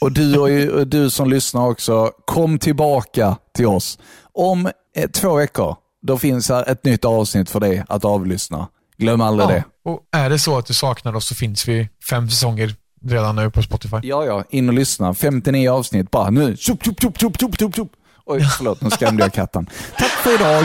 Och 0.00 0.12
du, 0.12 0.38
och 0.38 0.50
ju- 0.50 0.84
du 0.84 1.10
som 1.10 1.30
lyssnar 1.30 1.66
också, 1.66 2.10
kom 2.24 2.58
tillbaka 2.58 3.36
till 3.54 3.66
oss. 3.66 3.98
Om 4.32 4.66
eh, 4.96 5.10
två 5.10 5.34
veckor, 5.34 5.76
då 6.02 6.18
finns 6.18 6.48
här 6.48 6.70
ett 6.70 6.84
nytt 6.84 7.04
avsnitt 7.04 7.50
för 7.50 7.60
dig 7.60 7.84
att 7.88 8.04
avlyssna. 8.04 8.68
Glöm 8.98 9.20
aldrig 9.20 9.48
det. 9.48 9.64
Och 9.84 10.00
är 10.12 10.30
det 10.30 10.38
så 10.38 10.58
att 10.58 10.66
du 10.66 10.74
saknar 10.74 11.16
oss 11.16 11.26
så 11.26 11.34
finns 11.34 11.68
vi 11.68 11.88
fem 12.10 12.30
säsonger 12.30 12.74
redan 13.06 13.36
nu 13.36 13.50
på 13.50 13.62
Spotify. 13.62 13.96
Ja, 14.02 14.24
ja, 14.24 14.44
in 14.50 14.68
och 14.68 14.74
lyssna. 14.74 15.14
59 15.14 15.70
avsnitt 15.70 16.10
bara 16.10 16.30
nu. 16.30 16.56
Tjup, 16.56 16.84
tjup, 16.84 17.00
tjup, 17.00 17.18
tjup, 17.20 17.36
tjup, 17.60 17.74
tjup. 17.76 17.88
Oj, 18.26 18.46
förlåt, 18.56 18.80
nu 18.80 18.90
skrämde 18.90 19.22
jag 19.22 19.32
katten. 19.32 19.66
Tack 19.98 20.10
för 20.10 20.34
idag. 20.34 20.64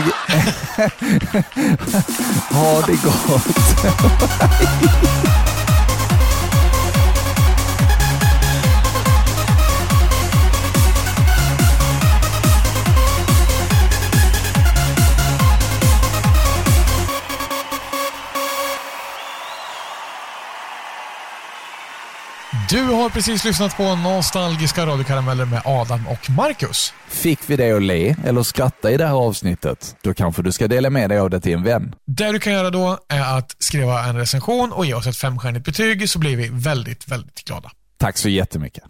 ha 2.50 2.80
det 2.86 2.92
gott. 2.92 3.46
Du 22.70 22.82
har 22.82 23.10
precis 23.10 23.44
lyssnat 23.44 23.76
på 23.76 23.94
Nostalgiska 23.94 24.86
radiokarameller 24.86 25.44
med 25.44 25.62
Adam 25.64 26.06
och 26.08 26.30
Marcus. 26.30 26.94
Fick 27.08 27.38
vi 27.46 27.56
dig 27.56 27.72
att 27.72 27.82
le 27.82 28.16
eller 28.24 28.42
skratta 28.42 28.90
i 28.90 28.96
det 28.96 29.06
här 29.06 29.14
avsnittet? 29.14 29.96
Då 30.02 30.14
kanske 30.14 30.42
du 30.42 30.52
ska 30.52 30.68
dela 30.68 30.90
med 30.90 31.10
dig 31.10 31.18
av 31.18 31.30
det 31.30 31.40
till 31.40 31.52
en 31.52 31.62
vän. 31.62 31.94
Det 32.06 32.32
du 32.32 32.38
kan 32.38 32.52
göra 32.52 32.70
då 32.70 32.98
är 33.08 33.38
att 33.38 33.56
skriva 33.58 34.04
en 34.04 34.16
recension 34.16 34.72
och 34.72 34.86
ge 34.86 34.94
oss 34.94 35.06
ett 35.06 35.16
femstjärnigt 35.16 35.64
betyg 35.64 36.10
så 36.10 36.18
blir 36.18 36.36
vi 36.36 36.48
väldigt, 36.52 37.08
väldigt 37.08 37.44
glada. 37.44 37.70
Tack 37.98 38.16
så 38.16 38.28
jättemycket. 38.28 38.84